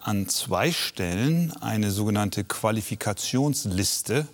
an 0.00 0.28
zwei 0.28 0.70
Stellen 0.70 1.52
eine 1.60 1.90
sogenannte 1.90 2.44
Qualifikationsliste, 2.44 4.28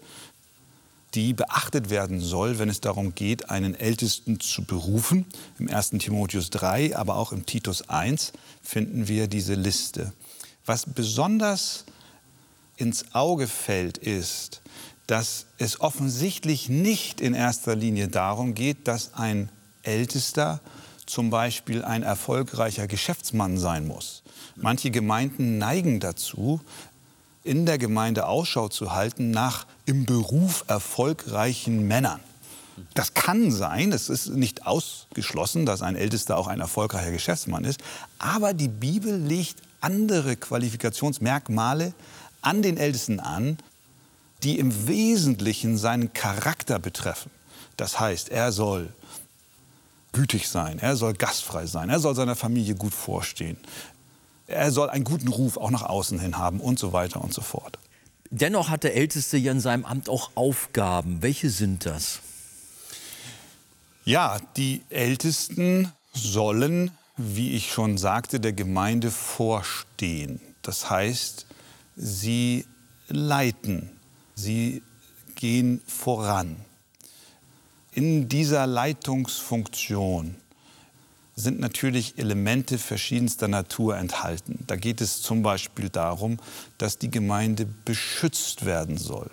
die 1.14 1.32
beachtet 1.32 1.90
werden 1.90 2.20
soll, 2.20 2.58
wenn 2.58 2.68
es 2.68 2.80
darum 2.80 3.14
geht, 3.14 3.50
einen 3.50 3.76
Ältesten 3.76 4.40
zu 4.40 4.64
berufen. 4.64 5.26
Im 5.60 5.70
1. 5.70 5.90
Timotheus 5.90 6.50
3, 6.50 6.96
aber 6.96 7.16
auch 7.16 7.30
im 7.30 7.46
Titus 7.46 7.88
1 7.88 8.32
finden 8.62 9.06
wir 9.06 9.28
diese 9.28 9.54
Liste. 9.54 10.12
Was 10.66 10.86
besonders 10.86 11.84
ins 12.76 13.14
Auge 13.14 13.46
fällt, 13.46 13.96
ist, 13.98 14.60
dass 15.06 15.46
es 15.58 15.80
offensichtlich 15.80 16.68
nicht 16.68 17.20
in 17.20 17.34
erster 17.34 17.76
Linie 17.76 18.08
darum 18.08 18.54
geht, 18.54 18.88
dass 18.88 19.14
ein 19.14 19.50
Ältester 19.84 20.60
zum 21.06 21.30
Beispiel 21.30 21.84
ein 21.84 22.02
erfolgreicher 22.02 22.86
Geschäftsmann 22.86 23.58
sein 23.58 23.86
muss. 23.86 24.22
Manche 24.56 24.90
Gemeinden 24.90 25.58
neigen 25.58 26.00
dazu, 26.00 26.60
in 27.42 27.66
der 27.66 27.78
Gemeinde 27.78 28.26
Ausschau 28.26 28.68
zu 28.68 28.92
halten 28.92 29.30
nach 29.30 29.66
im 29.84 30.06
Beruf 30.06 30.64
erfolgreichen 30.66 31.86
Männern. 31.86 32.20
Das 32.94 33.14
kann 33.14 33.52
sein, 33.52 33.92
es 33.92 34.08
ist 34.08 34.28
nicht 34.30 34.66
ausgeschlossen, 34.66 35.66
dass 35.66 35.82
ein 35.82 35.94
Ältester 35.94 36.36
auch 36.36 36.48
ein 36.48 36.60
erfolgreicher 36.60 37.12
Geschäftsmann 37.12 37.64
ist, 37.64 37.80
aber 38.18 38.52
die 38.52 38.68
Bibel 38.68 39.16
legt 39.16 39.56
andere 39.80 40.36
Qualifikationsmerkmale 40.36 41.92
an 42.40 42.62
den 42.62 42.76
Ältesten 42.76 43.20
an, 43.20 43.58
die 44.42 44.58
im 44.58 44.88
Wesentlichen 44.88 45.78
seinen 45.78 46.12
Charakter 46.12 46.78
betreffen. 46.78 47.30
Das 47.76 48.00
heißt, 48.00 48.28
er 48.30 48.50
soll 48.52 48.92
gütig 50.14 50.48
sein, 50.48 50.78
er 50.78 50.96
soll 50.96 51.12
gastfrei 51.12 51.66
sein, 51.66 51.90
er 51.90 52.00
soll 52.00 52.14
seiner 52.14 52.36
Familie 52.36 52.74
gut 52.74 52.94
vorstehen, 52.94 53.58
er 54.46 54.70
soll 54.72 54.88
einen 54.88 55.04
guten 55.04 55.28
Ruf 55.28 55.58
auch 55.58 55.70
nach 55.70 55.82
außen 55.82 56.18
hin 56.18 56.38
haben 56.38 56.60
und 56.60 56.78
so 56.78 56.94
weiter 56.94 57.20
und 57.22 57.34
so 57.34 57.42
fort. 57.42 57.78
Dennoch 58.30 58.70
hat 58.70 58.84
der 58.84 58.96
Älteste 58.96 59.36
ja 59.36 59.52
in 59.52 59.60
seinem 59.60 59.84
Amt 59.84 60.08
auch 60.08 60.30
Aufgaben. 60.34 61.22
Welche 61.22 61.50
sind 61.50 61.86
das? 61.86 62.20
Ja, 64.04 64.38
die 64.56 64.82
Ältesten 64.90 65.92
sollen, 66.12 66.90
wie 67.16 67.52
ich 67.52 67.72
schon 67.72 67.96
sagte, 67.96 68.40
der 68.40 68.52
Gemeinde 68.52 69.10
vorstehen. 69.10 70.40
Das 70.62 70.90
heißt, 70.90 71.46
sie 71.96 72.66
leiten, 73.08 73.90
sie 74.34 74.82
gehen 75.36 75.80
voran. 75.86 76.56
In 77.94 78.28
dieser 78.28 78.66
Leitungsfunktion 78.66 80.34
sind 81.36 81.60
natürlich 81.60 82.18
Elemente 82.18 82.76
verschiedenster 82.76 83.46
Natur 83.46 83.96
enthalten. 83.96 84.64
Da 84.66 84.74
geht 84.74 85.00
es 85.00 85.22
zum 85.22 85.42
Beispiel 85.42 85.90
darum, 85.90 86.38
dass 86.76 86.98
die 86.98 87.10
Gemeinde 87.10 87.66
beschützt 87.84 88.66
werden 88.66 88.98
soll. 88.98 89.30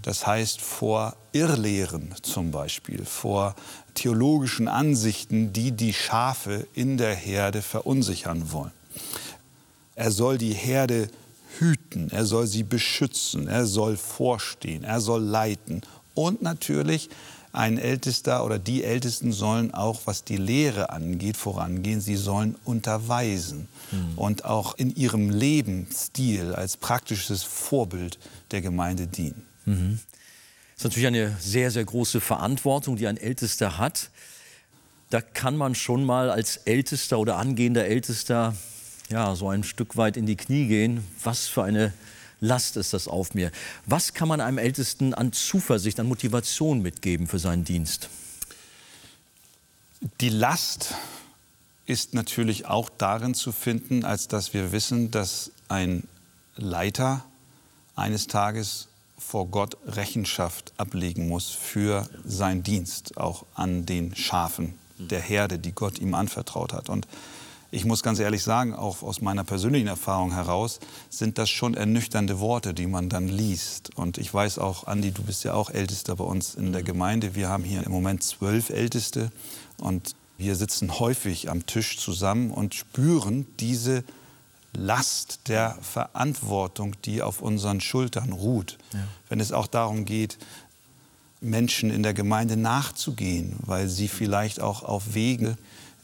Das 0.00 0.26
heißt 0.26 0.62
vor 0.62 1.16
Irrlehren 1.32 2.14
zum 2.22 2.50
Beispiel, 2.50 3.04
vor 3.04 3.54
theologischen 3.92 4.68
Ansichten, 4.68 5.52
die 5.52 5.72
die 5.72 5.92
Schafe 5.92 6.66
in 6.72 6.96
der 6.96 7.14
Herde 7.14 7.60
verunsichern 7.60 8.52
wollen. 8.52 8.72
Er 9.94 10.10
soll 10.10 10.38
die 10.38 10.54
Herde 10.54 11.08
hüten, 11.58 12.10
er 12.10 12.24
soll 12.24 12.46
sie 12.46 12.62
beschützen, 12.62 13.48
er 13.48 13.66
soll 13.66 13.98
vorstehen, 13.98 14.84
er 14.84 15.02
soll 15.02 15.22
leiten. 15.22 15.82
Und 16.14 16.40
natürlich 16.40 17.10
ein 17.52 17.78
Ältester 17.78 18.44
oder 18.44 18.58
die 18.58 18.84
Ältesten 18.84 19.32
sollen 19.32 19.72
auch, 19.72 20.02
was 20.04 20.24
die 20.24 20.36
Lehre 20.36 20.90
angeht, 20.90 21.36
vorangehen. 21.36 22.00
Sie 22.00 22.16
sollen 22.16 22.56
unterweisen 22.64 23.68
mhm. 23.90 24.18
und 24.18 24.44
auch 24.44 24.76
in 24.76 24.94
ihrem 24.94 25.30
Lebensstil 25.30 26.54
als 26.54 26.76
praktisches 26.76 27.42
Vorbild 27.42 28.18
der 28.50 28.60
Gemeinde 28.60 29.06
dienen. 29.06 29.46
Mhm. 29.64 29.98
Das 30.74 30.84
ist 30.84 30.84
natürlich 30.84 31.06
eine 31.08 31.36
sehr, 31.40 31.70
sehr 31.70 31.84
große 31.84 32.20
Verantwortung, 32.20 32.96
die 32.96 33.06
ein 33.06 33.16
Ältester 33.16 33.78
hat. 33.78 34.10
Da 35.10 35.20
kann 35.20 35.56
man 35.56 35.74
schon 35.74 36.04
mal 36.04 36.30
als 36.30 36.58
Ältester 36.58 37.18
oder 37.18 37.36
angehender 37.36 37.86
Ältester 37.86 38.54
ja, 39.08 39.34
so 39.34 39.48
ein 39.48 39.64
Stück 39.64 39.96
weit 39.96 40.16
in 40.16 40.26
die 40.26 40.36
Knie 40.36 40.66
gehen. 40.66 41.04
Was 41.24 41.46
für 41.46 41.62
eine 41.62 41.92
Last 42.40 42.76
ist 42.76 42.92
das 42.92 43.08
auf 43.08 43.34
mir. 43.34 43.50
Was 43.86 44.14
kann 44.14 44.28
man 44.28 44.40
einem 44.40 44.58
Ältesten 44.58 45.14
an 45.14 45.32
Zuversicht, 45.32 45.98
an 45.98 46.06
Motivation 46.06 46.80
mitgeben 46.80 47.26
für 47.26 47.38
seinen 47.38 47.64
Dienst? 47.64 48.08
Die 50.20 50.28
Last 50.28 50.94
ist 51.86 52.14
natürlich 52.14 52.66
auch 52.66 52.90
darin 52.90 53.34
zu 53.34 53.50
finden, 53.50 54.04
als 54.04 54.28
dass 54.28 54.54
wir 54.54 54.72
wissen, 54.72 55.10
dass 55.10 55.50
ein 55.68 56.06
Leiter 56.54 57.24
eines 57.96 58.26
Tages 58.26 58.88
vor 59.18 59.48
Gott 59.48 59.76
Rechenschaft 59.84 60.72
ablegen 60.76 61.28
muss 61.28 61.50
für 61.50 62.08
seinen 62.24 62.62
Dienst, 62.62 63.16
auch 63.16 63.44
an 63.54 63.84
den 63.84 64.14
Schafen 64.14 64.74
der 64.98 65.20
Herde, 65.20 65.58
die 65.58 65.72
Gott 65.72 65.98
ihm 65.98 66.14
anvertraut 66.14 66.72
hat. 66.72 66.88
Und 66.88 67.08
ich 67.70 67.84
muss 67.84 68.02
ganz 68.02 68.18
ehrlich 68.18 68.42
sagen, 68.42 68.74
auch 68.74 69.02
aus 69.02 69.20
meiner 69.20 69.44
persönlichen 69.44 69.88
Erfahrung 69.88 70.32
heraus, 70.32 70.80
sind 71.10 71.36
das 71.36 71.50
schon 71.50 71.74
ernüchternde 71.74 72.40
Worte, 72.40 72.72
die 72.72 72.86
man 72.86 73.08
dann 73.08 73.28
liest. 73.28 73.94
Und 73.96 74.16
ich 74.16 74.32
weiß 74.32 74.58
auch, 74.58 74.86
Andi, 74.86 75.12
du 75.12 75.22
bist 75.22 75.44
ja 75.44 75.52
auch 75.52 75.70
Ältester 75.70 76.16
bei 76.16 76.24
uns 76.24 76.54
in 76.54 76.72
der 76.72 76.82
Gemeinde. 76.82 77.34
Wir 77.34 77.48
haben 77.48 77.64
hier 77.64 77.84
im 77.84 77.92
Moment 77.92 78.22
zwölf 78.22 78.70
Älteste 78.70 79.30
und 79.76 80.14
wir 80.38 80.56
sitzen 80.56 80.98
häufig 80.98 81.50
am 81.50 81.66
Tisch 81.66 81.98
zusammen 81.98 82.52
und 82.52 82.74
spüren 82.74 83.46
diese 83.60 84.04
Last 84.72 85.48
der 85.48 85.76
Verantwortung, 85.82 86.94
die 87.04 87.22
auf 87.22 87.42
unseren 87.42 87.80
Schultern 87.80 88.32
ruht. 88.32 88.78
Ja. 88.92 89.00
Wenn 89.28 89.40
es 89.40 89.52
auch 89.52 89.66
darum 89.66 90.04
geht, 90.04 90.38
Menschen 91.40 91.90
in 91.90 92.02
der 92.02 92.14
Gemeinde 92.14 92.56
nachzugehen, 92.56 93.56
weil 93.60 93.88
sie 93.88 94.08
vielleicht 94.08 94.60
auch 94.60 94.82
auf 94.82 95.14
Wege 95.14 95.56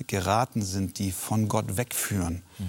geraten 0.07 0.63
sind, 0.63 0.99
die 0.99 1.13
von 1.13 1.49
Gott 1.49 1.77
wegführen. 1.77 2.43
Mhm. 2.59 2.65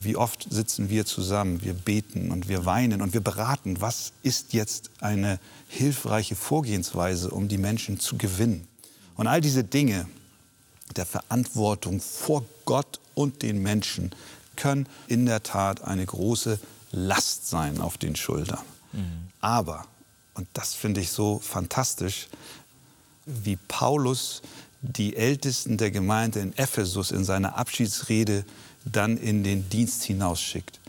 Wie 0.00 0.16
oft 0.16 0.46
sitzen 0.50 0.90
wir 0.90 1.06
zusammen, 1.06 1.62
wir 1.62 1.72
beten 1.72 2.30
und 2.30 2.48
wir 2.48 2.66
weinen 2.66 3.00
und 3.00 3.14
wir 3.14 3.22
beraten, 3.22 3.80
was 3.80 4.12
ist 4.22 4.52
jetzt 4.52 4.90
eine 5.00 5.40
hilfreiche 5.68 6.36
Vorgehensweise, 6.36 7.30
um 7.30 7.48
die 7.48 7.58
Menschen 7.58 7.98
zu 7.98 8.18
gewinnen. 8.18 8.68
Und 9.16 9.28
all 9.28 9.40
diese 9.40 9.64
Dinge 9.64 10.06
der 10.96 11.06
Verantwortung 11.06 12.00
vor 12.00 12.44
Gott 12.64 13.00
und 13.14 13.42
den 13.42 13.62
Menschen 13.62 14.10
können 14.56 14.86
in 15.06 15.26
der 15.26 15.42
Tat 15.42 15.82
eine 15.82 16.04
große 16.04 16.58
Last 16.92 17.48
sein 17.48 17.80
auf 17.80 17.98
den 17.98 18.14
Schultern. 18.14 18.60
Mhm. 18.92 19.28
Aber, 19.40 19.86
und 20.34 20.48
das 20.52 20.74
finde 20.74 21.00
ich 21.00 21.10
so 21.10 21.38
fantastisch, 21.38 22.28
wie 23.26 23.56
Paulus 23.56 24.42
die 24.92 25.16
Ältesten 25.16 25.78
der 25.78 25.90
Gemeinde 25.90 26.40
in 26.40 26.56
Ephesus 26.56 27.10
in 27.10 27.24
seiner 27.24 27.56
Abschiedsrede 27.56 28.44
dann 28.84 29.16
in 29.16 29.42
den 29.42 29.68
Dienst 29.70 30.04
hinausschickt. 30.04 30.80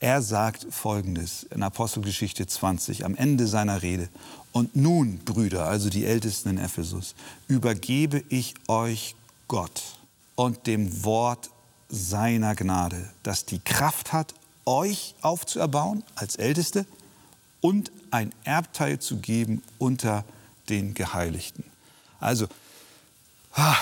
Er 0.00 0.22
sagt 0.22 0.66
Folgendes 0.70 1.44
in 1.44 1.62
Apostelgeschichte 1.62 2.46
20 2.46 3.04
am 3.04 3.14
Ende 3.14 3.46
seiner 3.46 3.82
Rede. 3.82 4.08
Und 4.52 4.74
nun, 4.74 5.18
Brüder, 5.18 5.66
also 5.66 5.90
die 5.90 6.06
Ältesten 6.06 6.50
in 6.50 6.58
Ephesus, 6.58 7.14
übergebe 7.46 8.22
ich 8.28 8.54
euch 8.68 9.14
Gott 9.48 9.82
und 10.34 10.66
dem 10.66 11.04
Wort 11.04 11.50
seiner 11.88 12.54
Gnade, 12.54 13.10
das 13.22 13.44
die 13.44 13.58
Kraft 13.58 14.12
hat, 14.12 14.34
euch 14.64 15.14
aufzuerbauen 15.20 16.02
als 16.14 16.36
Älteste 16.36 16.86
und 17.60 17.92
ein 18.10 18.32
Erbteil 18.44 18.98
zu 18.98 19.18
geben 19.18 19.62
unter 19.78 20.24
den 20.68 20.94
Geheiligten. 20.94 21.64
Also, 22.18 22.46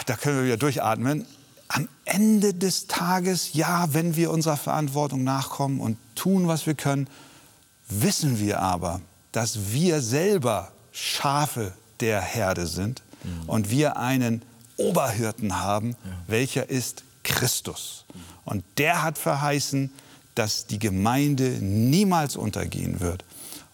da 0.06 0.16
können 0.16 0.38
wir 0.38 0.44
wieder 0.44 0.56
durchatmen. 0.56 1.26
Am 1.68 1.88
Ende 2.04 2.54
des 2.54 2.86
Tages, 2.86 3.54
ja, 3.54 3.92
wenn 3.92 4.16
wir 4.16 4.30
unserer 4.30 4.56
Verantwortung 4.56 5.24
nachkommen 5.24 5.80
und 5.80 5.98
tun, 6.14 6.46
was 6.46 6.66
wir 6.66 6.74
können, 6.74 7.08
wissen 7.88 8.38
wir 8.38 8.60
aber, 8.60 9.00
dass 9.32 9.72
wir 9.72 10.00
selber 10.00 10.70
Schafe 10.92 11.72
der 12.00 12.20
Herde 12.20 12.66
sind 12.66 13.02
mhm. 13.24 13.48
und 13.48 13.70
wir 13.70 13.96
einen 13.96 14.42
Oberhirten 14.76 15.60
haben, 15.60 15.90
ja. 15.90 16.10
welcher 16.26 16.68
ist 16.68 17.02
Christus. 17.22 18.04
Und 18.44 18.64
der 18.78 19.02
hat 19.02 19.18
verheißen, 19.18 19.90
dass 20.34 20.66
die 20.66 20.78
Gemeinde 20.78 21.58
niemals 21.60 22.36
untergehen 22.36 23.00
wird. 23.00 23.24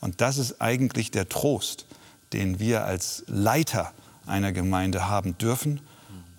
Und 0.01 0.21
das 0.21 0.39
ist 0.39 0.61
eigentlich 0.61 1.11
der 1.11 1.29
Trost, 1.29 1.87
den 2.33 2.59
wir 2.59 2.85
als 2.85 3.25
Leiter 3.27 3.93
einer 4.27 4.53
Gemeinde 4.53 5.09
haben 5.09 5.37
dürfen. 5.39 5.81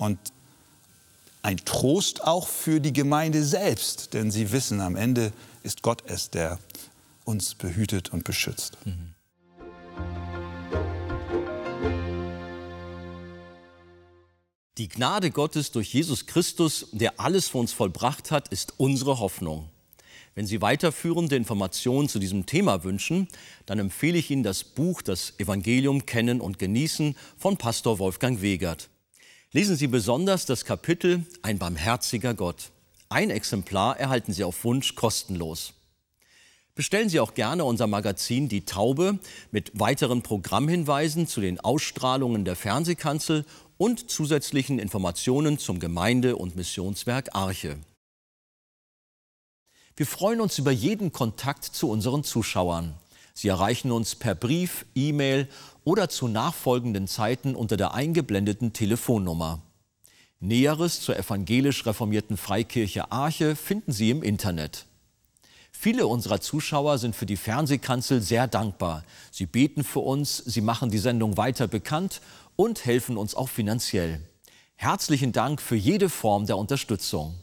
Und 0.02 0.18
ein 1.44 1.58
Trost 1.58 2.24
auch 2.24 2.48
für 2.48 2.80
die 2.80 2.92
Gemeinde 2.92 3.44
selbst, 3.44 4.16
denn 4.16 4.32
sie 4.32 4.52
wissen, 4.52 4.82
am 4.82 4.96
Ende 4.96 5.32
ist 5.62 5.84
Gott 5.84 6.02
es, 6.08 6.32
der 6.32 6.58
uns 7.24 7.54
behütet 7.54 8.12
und 8.12 8.24
beschützt. 8.24 8.80
Mhm. 8.84 9.14
Die 14.80 14.90
Gnade 14.90 15.30
Gottes 15.30 15.72
durch 15.72 15.94
Jesus 15.94 16.26
Christus, 16.26 16.88
der 16.92 17.20
alles 17.20 17.50
für 17.50 17.60
uns 17.60 17.72
vollbracht 17.72 18.32
hat, 18.32 18.48
ist 18.48 18.74
unsere 18.78 19.20
Hoffnung. 19.20 19.70
Wenn 20.34 20.48
Sie 20.48 20.64
weiterführende 20.64 21.36
Informationen 21.36 22.10
zu 22.10 22.18
diesem 22.18 22.48
Thema 22.48 22.84
wünschen, 22.84 23.28
dann 23.68 23.78
empfehle 23.78 24.18
ich 24.18 24.32
Ihnen 24.32 24.42
das 24.42 24.64
Buch 24.64 25.04
Das 25.04 25.34
Evangelium 25.38 26.08
kennen 26.08 26.42
und 26.42 26.58
genießen 26.58 27.16
von 27.38 27.58
Pastor 27.58 28.00
Wolfgang 28.00 28.42
Wegert. 28.42 28.90
Lesen 29.54 29.76
Sie 29.76 29.88
besonders 29.88 30.46
das 30.46 30.64
Kapitel 30.64 31.26
Ein 31.42 31.60
barmherziger 31.60 32.34
Gott. 32.34 32.72
Ein 33.10 33.30
Exemplar 33.30 34.00
erhalten 34.00 34.32
Sie 34.32 34.46
auf 34.46 34.64
Wunsch 34.64 34.96
kostenlos. 34.96 35.74
Bestellen 36.74 37.10
Sie 37.10 37.20
auch 37.20 37.34
gerne 37.34 37.66
unser 37.66 37.86
Magazin 37.86 38.48
Die 38.48 38.64
Taube 38.64 39.20
mit 39.52 39.78
weiteren 39.78 40.22
Programmhinweisen 40.22 41.28
zu 41.28 41.42
den 41.42 41.60
Ausstrahlungen 41.60 42.46
der 42.46 42.56
Fernsehkanzel 42.56 43.46
und 43.78 44.10
zusätzlichen 44.10 44.80
Informationen 44.80 45.58
zum 45.58 45.80
Gemeinde- 45.80 46.38
und 46.38 46.56
Missionswerk 46.56 47.36
Arche. 47.36 47.78
Wir 49.98 50.06
freuen 50.06 50.40
uns 50.40 50.60
über 50.60 50.72
jeden 50.72 51.12
Kontakt 51.12 51.66
zu 51.66 51.90
unseren 51.90 52.24
Zuschauern. 52.24 52.94
Sie 53.34 53.48
erreichen 53.48 53.92
uns 53.92 54.16
per 54.16 54.36
Brief, 54.36 54.86
E-Mail 54.96 55.48
oder 55.84 56.10
zu 56.10 56.28
nachfolgenden 56.28 57.08
Zeiten 57.08 57.56
unter 57.56 57.78
der 57.78 57.94
eingeblendeten 57.94 58.74
Telefonnummer. 58.74 59.62
Näheres 60.40 61.02
zur 61.02 61.18
evangelisch 61.18 61.86
reformierten 61.86 62.36
Freikirche 62.36 63.12
Arche 63.12 63.56
finden 63.56 63.92
Sie 63.92 64.10
im 64.10 64.24
Internet. 64.24 64.86
Viele 65.72 66.06
unserer 66.08 66.42
Zuschauer 66.42 66.98
sind 66.98 67.16
für 67.16 67.26
die 67.26 67.38
Fernsehkanzel 67.38 68.22
sehr 68.22 68.48
dankbar. 68.48 69.04
Sie 69.32 69.46
beten 69.46 69.84
für 69.84 70.00
uns, 70.00 70.38
sie 70.38 70.62
machen 70.62 70.92
die 70.92 70.98
Sendung 70.98 71.38
weiter 71.38 71.68
bekannt 71.68 72.22
und 72.56 72.86
helfen 72.86 73.18
uns 73.18 73.34
auch 73.34 73.50
finanziell. 73.50 74.22
Herzlichen 74.76 75.32
Dank 75.32 75.62
für 75.62 75.76
jede 75.76 76.10
Form 76.10 76.46
der 76.46 76.58
Unterstützung. 76.58 77.36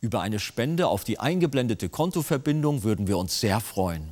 Über 0.00 0.20
eine 0.20 0.38
Spende 0.38 0.88
auf 0.88 1.04
die 1.04 1.18
eingeblendete 1.18 1.88
Kontoverbindung 1.88 2.82
würden 2.82 3.06
wir 3.06 3.16
uns 3.16 3.40
sehr 3.40 3.60
freuen. 3.60 4.10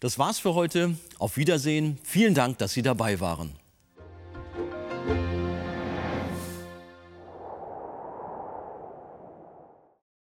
Das 0.00 0.18
war's 0.18 0.38
für 0.38 0.54
heute. 0.54 0.96
Auf 1.18 1.36
Wiedersehen. 1.36 1.98
Vielen 2.02 2.34
Dank, 2.34 2.58
dass 2.58 2.72
Sie 2.72 2.82
dabei 2.82 3.20
waren. 3.20 3.52